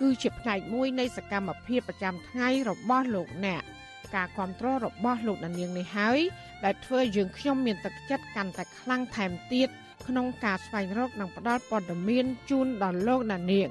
[0.00, 3.62] គឺជាផ្នែកមួយនៃសកម្មភាពប្រចាំថ្ងៃរបស់លោកអ្នក
[4.14, 6.18] ការគ្រប់គ្រងរបស់លោកដានីងនេះហើយ
[6.64, 9.68] ដែលធ្វើយើងខ្ញុំមានទឹកចិត្តកាន់តែខ្លាំងថែមទៀត
[10.06, 13.70] ក្នុងការស្វែងរកនិងផ្តល់ព័ត៌មានជូនដល់លោកដានីង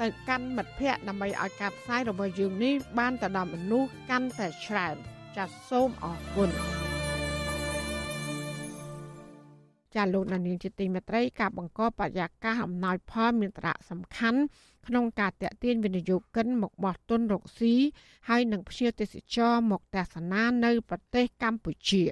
[0.00, 4.96] ទៅកាន់មិត្តភ័ក្តិដើម្បីឲ្យការផ្សាយរបស់យើងនេះបានទៅដល់មនុស្សកាន់តែច្រើន
[5.36, 6.50] ចាសសូមអរគុណ
[9.94, 14.40] ចាលោកនានីជាទីមេត្រីការបង្កបរិយាកាសអំណោយផលមានសារៈសំខាន់
[14.86, 17.74] ក្នុងការតេទៀងវិនិយោគិនមកបោះទុនរកស៊ី
[18.28, 22.04] ហើយនឹងព្យាទេសចរមកទស្សនានៅប្រទេសកម្ពុជា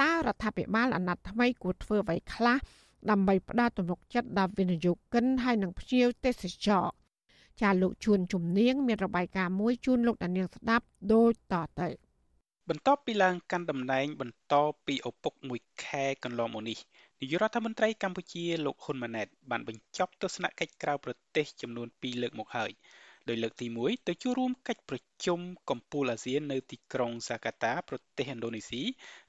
[0.00, 2.56] តើរដ្ឋាភិបាលអាណត្តិថ្មីគួរធ្វើអ្វីខ្លះ
[3.10, 6.84] ដើម្បីផ្ដល់ទំនុកចិត្តដល់វិនិយោគិនហើយនឹងភ្ញៀវទេសចរ
[7.60, 11.88] ចាលោកជួនជំនាញមានរបាយការណ៍មួយជូនលោកដានៀងស្ដាប់ដូចតទៅ
[12.68, 14.54] បន្ទាប់ពីឡើងកាន់តំណែងបន្ត
[14.86, 16.78] ពីឪពុកមួយខែកន្លងមកនេះ
[17.20, 22.70] នាយករដ្ឋមន្ត្រីកម្ពុជាលោកហ៊ុនម៉ាណែតបានបញ្ចប់ទស្សនកិច្ចក្រៅប្រទេសចំនួន2លើកមកហើយ
[23.28, 28.82] ដោយលើកទី1ទៅចូលរួមកិច្ចប្រជុំកម្ពុជាអាស៊ាននៅទីក្រុងសាកាតាប្រទេសឥណ្ឌូនេស៊ី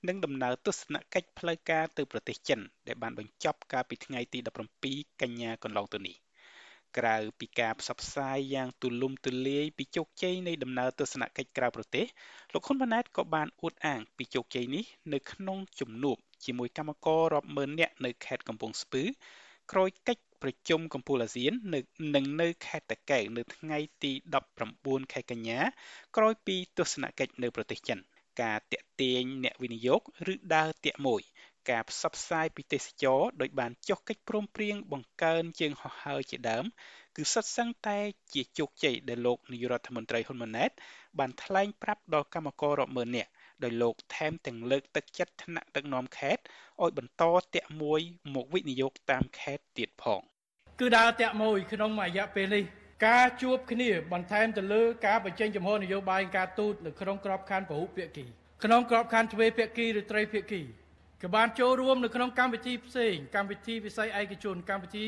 [0.08, 4.40] និងដំណើរទស្សនកិច្ចផ្លូវការទៅប្រទេសចិនដែលបានបញ្ចប់កាលពីថ្ងៃទី
[4.82, 6.16] 17កញ្ញាកន្លងទៅនេះ
[6.98, 12.06] ក្រៅពីការផ្សព្វផ្សាយយ៉ាងទូលំទូលាយពីជោគជ័យនៃដំណើរទស្សនកិច្ចក្រៅប្រទេស
[12.54, 19.04] លោកហ៊ុនម៉ាណែតក៏បានអួតអាងពីជោគជ័យនេះនៅក្នុងជំនួបជាមួយកម្មកររាប់ម៉ឺននាក់នៅខេត្តកំពង់ស្ពឺ
[19.72, 21.80] ក្រោយកិច្ច ប្រជុំកម្ពុជាអាស៊ាននៅ
[22.16, 24.12] នឹងនៅខេត្តតាកែវនៅថ្ងៃទី
[24.62, 25.60] 19ខែកញ្ញា
[26.18, 28.00] ក្រោយពីទស្សនកិច្ចនៅប្រទេសចិន
[28.42, 31.22] ការតាក់ទាញអ្នកវិនិយោគឬដើរតាក់មួយ
[31.70, 36.66] ការផ្សព្វផ្សាយពីទេសចរដោយបានចុះកិច្ចព្រមព្រៀងបង្កើនជើងហោះហើរជាដើម
[37.16, 38.00] គឺសុទ្ធសឹងតែ
[38.34, 40.72] ជាជោគជ័យដែលលោកនាយរដ្ឋមន្ត្រីហ៊ុនម៉ាណែត
[41.20, 43.32] បានថ្លែងប្រាប់ដល់កម្មកររាប់ម៉ឺននាក់
[43.64, 46.42] ដោយលោកថែមទាំងលើកទឹកចិត្តថ្នាក់ដឹកនាំខេត្ត
[46.84, 47.24] ឲ្យបន្ត
[47.56, 48.02] តាក់មួយ
[48.36, 50.22] មកវិនិយោគតាមខេត្តទៀតផង
[50.80, 52.64] គឺដើរតាក់មួយក្នុងរយៈពេលនេះ
[53.08, 58.26] ការជួបគ្នាបន្ថែមទៅលើការបញ្ចេញចំហនយោបាយការទូតនៅក្នុងក្របខ័ណ្ឌពហុភាគី
[58.64, 60.62] ក្នុងក្របខ័ណ្ឌទ្វេភាគីឬត្រីភាគី
[61.22, 65.06] ក៏បានចូលរួមនៅក្នុងកម្មវិធីផ្សេងកម្មវិធីវិស័យឯកជនកម្មវិធី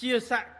[0.00, 0.50] ជាស័ក្តិ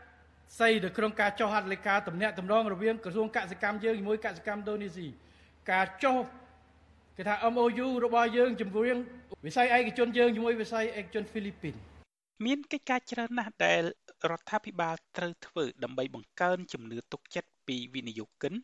[0.58, 5.08] ស័យនៅក្នុងការចុះហត្ថលេខាទំនាក់ទំនងរវាងក្រសួងកសិកម្មយើងជាមួយកសិកម្មឥណ្ឌូនេស៊ី
[5.70, 6.16] ការចុះ
[7.20, 8.86] គេថា MOU របស់យើងជាមួយ
[9.46, 11.74] វិស័យឯកជនយើងជាមួយវិស័យឯកជនហ្វីលីពីន
[12.44, 13.82] មានកិច្ចការច្រើនណាស់ដែល
[14.30, 18.54] រដ្ឋាភិបាលត្រូវធ្វើដើម្បីបង្កើនជំនឿទុកចិត្ត ពីវិនិយោគិន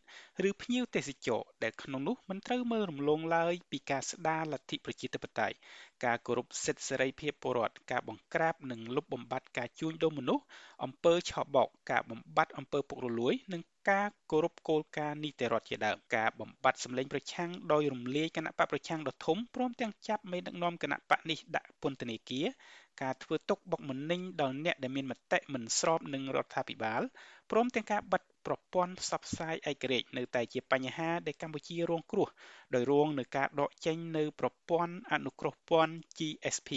[0.48, 5.56] ឬភ្ញៀវទេសចរដែលក្នុងនោះមិនត្រូវមើលរំលងឡើយពីការស្ដារលទ្ធិប្រជាធិបតេយ្យ
[6.04, 10.44] ការគោរពសិទ្ធិសេរីភាពពលរដ្ឋការបង្ក្រាបនិងលុបបំបាត់ការជួញដូរមនុស្ស
[10.84, 22.46] អំពើឆបោកការបំបត្តិអំពើពុករលួយ និងការគោរពគោលការណ៍នីតិរដ្ឋជាដើមការបំបត្តិសម្លេងប្រឆាំងដោយរំលាយគណៈបកប្រឆាំងដ៏ធំព្រមទាំងចាប់មេដឹកនាំគណៈបកនេះដាក់ពន្ធនាគារ
[23.02, 27.02] ការធ្វើទុកបុកម្នេញដល់អ្នកដែលមានមតិមិនស្របនឹងរដ្ឋាភិបាល
[27.50, 32.28] ព្រមទាំងការបិទ ប្រព័ន្ធផ្សព្វផ្សាយឯករាជ្យនៅតែជាបញ្ហាដែលកម្ពុជារងគ្រោះ
[32.74, 36.70] ដោយរងនឹងការដកចេញនៅប្រព័ន្ធអនុគ្រោះពន្ធ GSP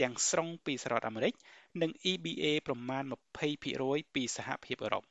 [0.00, 1.34] ទាំងស្រុងពីសហរដ្ឋអាមេរិក
[1.82, 3.04] និង EBA ប្រមាណ
[3.58, 5.04] 20%ពីសហភាពអឺរ៉ុប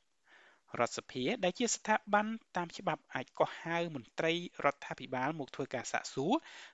[0.78, 2.26] រដ្ឋសភាដែលជាស្ថាប័ន
[2.56, 4.32] តាមច្បាប់អាចកោះហៅមន្ត្រី
[4.64, 6.32] រដ្ឋាភិបាលមកធ្វើការសាកសួរ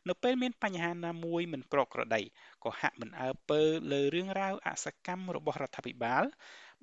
[0.09, 2.23] នៅពេលមានបញ្ហាណាមួយមិនប្រក្រតី
[2.65, 3.63] ក៏ហាក់មិនអើពើ
[3.93, 6.25] លើរឿងរ៉ាវអសកម្មរបស់រដ្ឋាភិបាល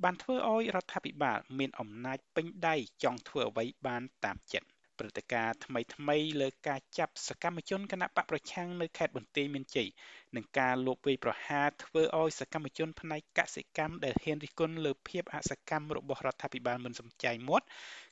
[0.03, 4.67] បានធ្វើឲ្យរដ្ឋាភិបាលមានអំណាចពេញដៃចង់ធ្វើអ្វីបានតាមចិត្ត
[4.99, 9.87] ព្រឹត្តិការណ៍ថ្មីថ្មីលើការចាប់សកម្មជនគណៈបកប្រឆាំងនៅខេត្តបន្ទាយមានជ័យ
[10.35, 17.65] និងការលួចវាយប្រហារធ្វើឲ្យសកម្មជនផ្នែកកសិកម្មដែលហ៊ានរិះគន់លើភាពអសកម្មរបស់រដ្ឋាភិបាលមិនសំចៃមាត់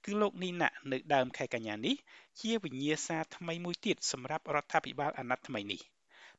[0.06, 1.96] គឺលោកនីណានៅដើមខែកញ្ញានេះ
[2.42, 5.82] ជាវិញ្ញាសាថ្មីមួយទៀតសម្រាប់រដ្ឋាភិបាលអាណត្តិថ្មីនេះ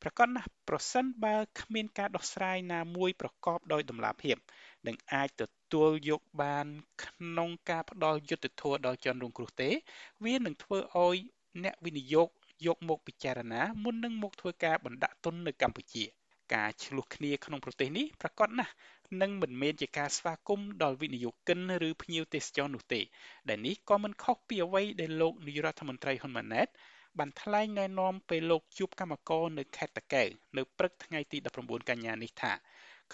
[0.02, 4.36] ប្រកាសណាស់ប្រសិនបើគ្មានការដោះស្រាយណាមួយប្រកបដោយតម្លាភាព
[4.86, 6.66] នឹងអាចទទួលយកបាន
[7.04, 9.70] ក្នុងការផ្ដល់យុត្តិធម៌ដល់ជនរងគ្រោះទេ
[10.24, 11.16] វានឹងធ្វើឲ្យ
[11.64, 12.28] អ្នកវិនិយោគ
[12.66, 16.04] យកមកពិចារណាមុននឹងមកធ្វើការបណ្ដាក់ទុននៅកម្ពុជា
[16.54, 18.72] ការឆ្លោះគ្នាក្នុងប្រទេសនេះប្រកាសណាស់
[19.20, 21.58] នឹងមិនមែនជាការស្វាគមន៍ដល់វិនិយោគិន
[21.88, 23.00] ឬភ្ញៀវទេសចរនោះទេ
[23.48, 26.68] ដែលនេះក៏មិនខុសពីអ្វីដែលលោកនាយរដ្ឋមន្ត្រីហ៊ុនម៉ាណែត
[27.18, 32.52] បានថ្លែងណែនាំពេលលោកជួបកម្មករនៅខេត្តតាកែវនៅព្រឹកថ្ងៃទី19កញ្ញានេះថា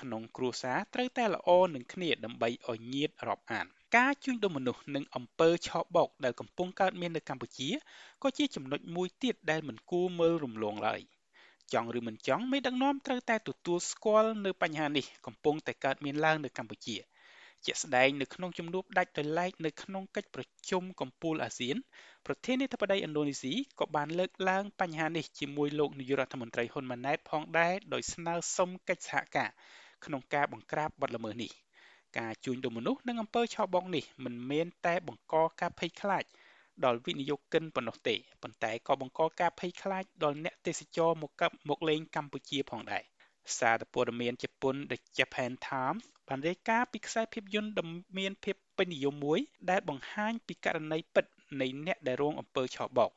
[0.01, 7.69] ក្នុងគ្រួសារត្រូវតែល្អនឹងគ្នាដើម្បីឲ្យញាតរាប់អានការជួញដូរមនុស្សនិងអំពើឆបោកដែលកំពុងកើតមាននៅកម្ពុជា
[8.23, 11.01] ក៏ជាចំណុចមួយទៀតដែលមិនគួរមើលរំលងឡើយ
[11.73, 16.97] ចង់ឬមិនចង់មេដឹកនាំត្រូវតែទទួលស្គាល់នៅបញ្ហានេះកំពុងតែកើតមានឡើងនៅកម្ពុជា
[17.67, 21.77] ជាក់ស្ដែងនៅក្នុងជំនួបដាច់ដោយឡែកនៅក្នុងកិច្ចប្រជុំកំពូលអាស៊ាន
[22.27, 29.51] ប្រធានាធិបតីឥណ្ឌូនេស៊ីក៏បានលើកឡើងបញ្ហានេះជាមួយលោកនាយរដ្ឋមន្ត្រីហ៊ុនម៉ាណែតផងដែរដោយស្នើសុំកិច្ចសហការ
[30.05, 31.53] ក្នុងការបង្ក្រាបបទល្មើសនេះ
[32.19, 36.25] ការជួញដូរមនុស្សនិងអំពើឆបោកនេះមិនមែនតែបង្កការភ័យខ្លាច
[36.85, 43.05] ដល់វិនិយោគិនប៉ុណ្ណោះទេប៉ុន្តែក៏បង្កការភ័យខ្លាចដល់អ្នកទេសចរមកកមកលេងកម្ពុជាផងដែរ
[43.59, 47.89] សារព័ត៌មានជប៉ុន The Japan Times បានរាយការណ៍ពីខ្សែភាពយន្តដ៏
[48.19, 49.39] មានភាពពេញនិយមមួយ
[49.71, 51.25] ដែលបង្ហាញពីករណីពិត
[51.61, 53.11] នៃអ្នកដែលរងអំពើឆបោក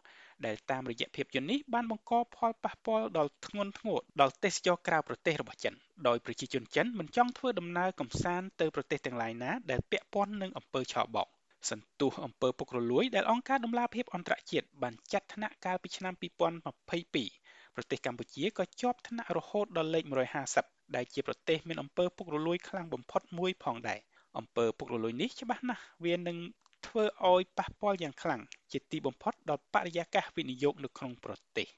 [0.48, 5.74] ដែលតាមរយៈភាពយន្តនេះបានបង្កផលប៉ះពាល់ដល់ធ្ងន់ធ្ងរដល់ទេសចរក្រៅប្រទេសរបស់ចិន
[6.08, 11.28] ដោយប្រជាជនចិនមិនចង់ធ្វើដំណើរកំសាន្តទៅប្រទេសទាំងឡាយណាដែលពាក់ព័ន្ធនឹងអំពើឆបោក
[11.70, 20.04] សន្ទុះអំពើពុករលួយដែលអង្គការដំឡាភិបអន្តរជាតិបានចាត់ថ្នាក់កាលពីឆ្នាំ2022ប្រទេសកម្ពុជាក៏ជាប់ថ្នាក់រហូតដល់លេខ
[20.50, 24.00] 150ដែលជាប្រទេសមានអំពើពុករលួយខ្លាំងបំផុតមួយផងដែរ
[24.38, 26.38] អំពើពុករលួយនេះច្បាស់ណាស់វានឹង
[26.87, 28.41] ធ្វើឲ្យប៉ះពាល់យ៉ាងខ្លាំង
[28.73, 31.69] ជាទីបំផុតដល់បរិយាកាសវិនិយោគនៅក្នុងប្រទេស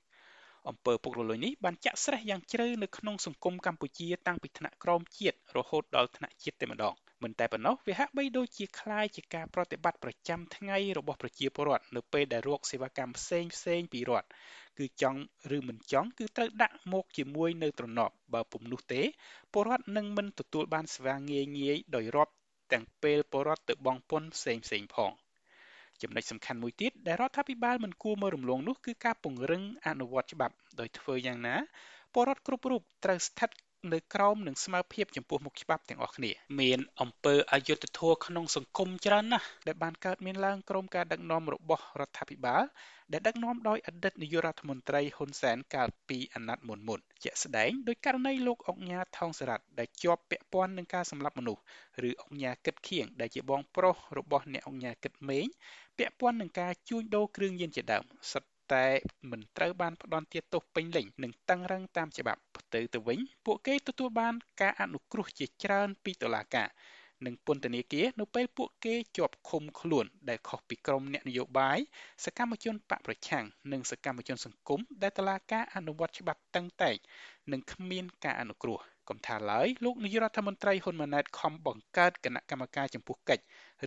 [0.68, 14.28] អំពើពុករលួយនេះបានចាក់ស្រេះយ៉ាងជ្រៅនៅក្នុងសង្គមកម្ពុជាតាំងពីថ្នាក់ក្រោមជាតិរហូតដល់ថ្នាក់ជាតិតែម្ដងមិនតែប៉ុណ្ណោះវាហាក់បីដូចជាคล้ายជាការប្រតិបត្តិប្រចាំថ្ងៃរបស់ប្រជាពលរដ្ឋនៅពេលដែលរកសេវាកម្មផ្សេងផ្សេងពីរដ្ឋ
[14.78, 15.20] គឺចង់
[15.56, 19.02] ឬមិនចង់គឺត្រូវដាក់មកជាមួយនៅត្រណប់បើពុំនោះទេ
[19.52, 22.32] ពលរដ្ឋនឹងមិនទទួលបានសេវាងាយងាយដោយរាប់
[22.73, 25.11] ទាំងពេលពលរដ្ឋទៅបង់ពន្ធផ្សេងផ្សេងផង
[26.01, 31.55] ចំណុចសំខាន់មួយទៀតដែលរដ្ឋាភិបាលមិនគួរមើលរំលងនោះគឺការពង្រឹងអនុវត្តច្បាប់ដោយធ្វើយ៉ាងណា
[32.13, 33.49] ពលរដ្ឋគ្រប់រូបត្រូវស្ថិត
[33.91, 42.63] នៅក្រោមនឹងស្មើភាពចំពោះមុខច្បាប់ទាំងអស់គ្នាមានអំពើអយុត្តិធម៌ក្នុងសង្គមច្រើនណាស់ដែលបានកើតមានឡើងក្រោមការដឹកនាំរបស់រដ្ឋាភិបាល
[43.11, 51.61] ដែលដឹកនាំដោយអតីតនាយករដ្ឋមន្ត្រីហ៊ុនសែនកាលពីអាណត្តិមុនមុនជាក់ស្ដែងដោយករណីលោកអុកញ៉ាថោងសារ៉ាត់ដែលជាប់ពាក់ព័ន្ធនឹងការសម្លាប់មនុស្ស
[52.09, 55.47] ឬអុកញ៉ាគិតខៀងដែលជាបងប្រុសរបស់អ្នកអុកញ៉ាគិតម៉េង
[55.97, 58.43] ពាក់ព័ន្ធនឹងការជួញដូរគ្រឿងញៀនជាដើមសិត
[58.73, 58.87] តែ
[59.31, 66.69] មិនត្រូវបានផ្ដន់ទាទោសពេញលេញនិងតឹងរឹងតាមច្បាប់ផ្ទុយទៅវិញ ពួកគេទទួលបានការអនុគ្រោះជាច្រើនពីតុលាការ
[67.25, 71.79] និងពន្ធនាគារនៅពេលពួកគេជាប់ឃុំខ្លួនដែលខុសពីក្រមអ្នកនយោបាយ
[72.25, 76.95] សកម្មជនបកប្រឆាំងនិងសកម្មជនសង្គមដែលតុលាការអនុវត្តច្បាប់តឹងតែង
[77.51, 83.43] និងគ្មានការអនុគ្រោះកំថាឡើយលោកនាយរដ្ឋមន្ត្រីហ៊ុនម៉ាណែតខំបង្កើតគណៈកម្មការចំពោះកិច្ច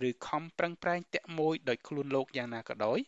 [0.07, 2.99] ឬខំប្រឹងប្រែងតាក់មួយដោយខ្លួនលោកយ៉ាងណាក៏ដោយ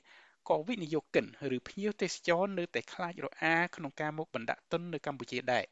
[0.49, 1.25] ក៏វិនិយោគិន
[1.55, 5.65] ឬភ្ញៀវទេសចរនៅតែខ្លាចរអាក្នុងការមកបណ្ដាក់ទុននៅកម្ពុជាដែរ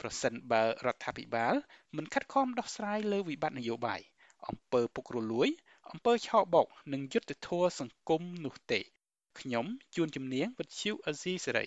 [0.00, 1.54] ប្រសិនបើរដ្ឋាភិបាល
[1.96, 4.00] មិនខិតខំដោះស្រាយលើវិបត្តិនយោបាយ
[4.48, 5.48] អំពើពុករលួយ
[5.90, 8.80] អំពើឆោបោកនិងយុត្តិធម៌សង្គមនោះទេ
[9.38, 11.66] ខ្ញុំជួនជំនាញវិទ្យុអេស៊ីសេរី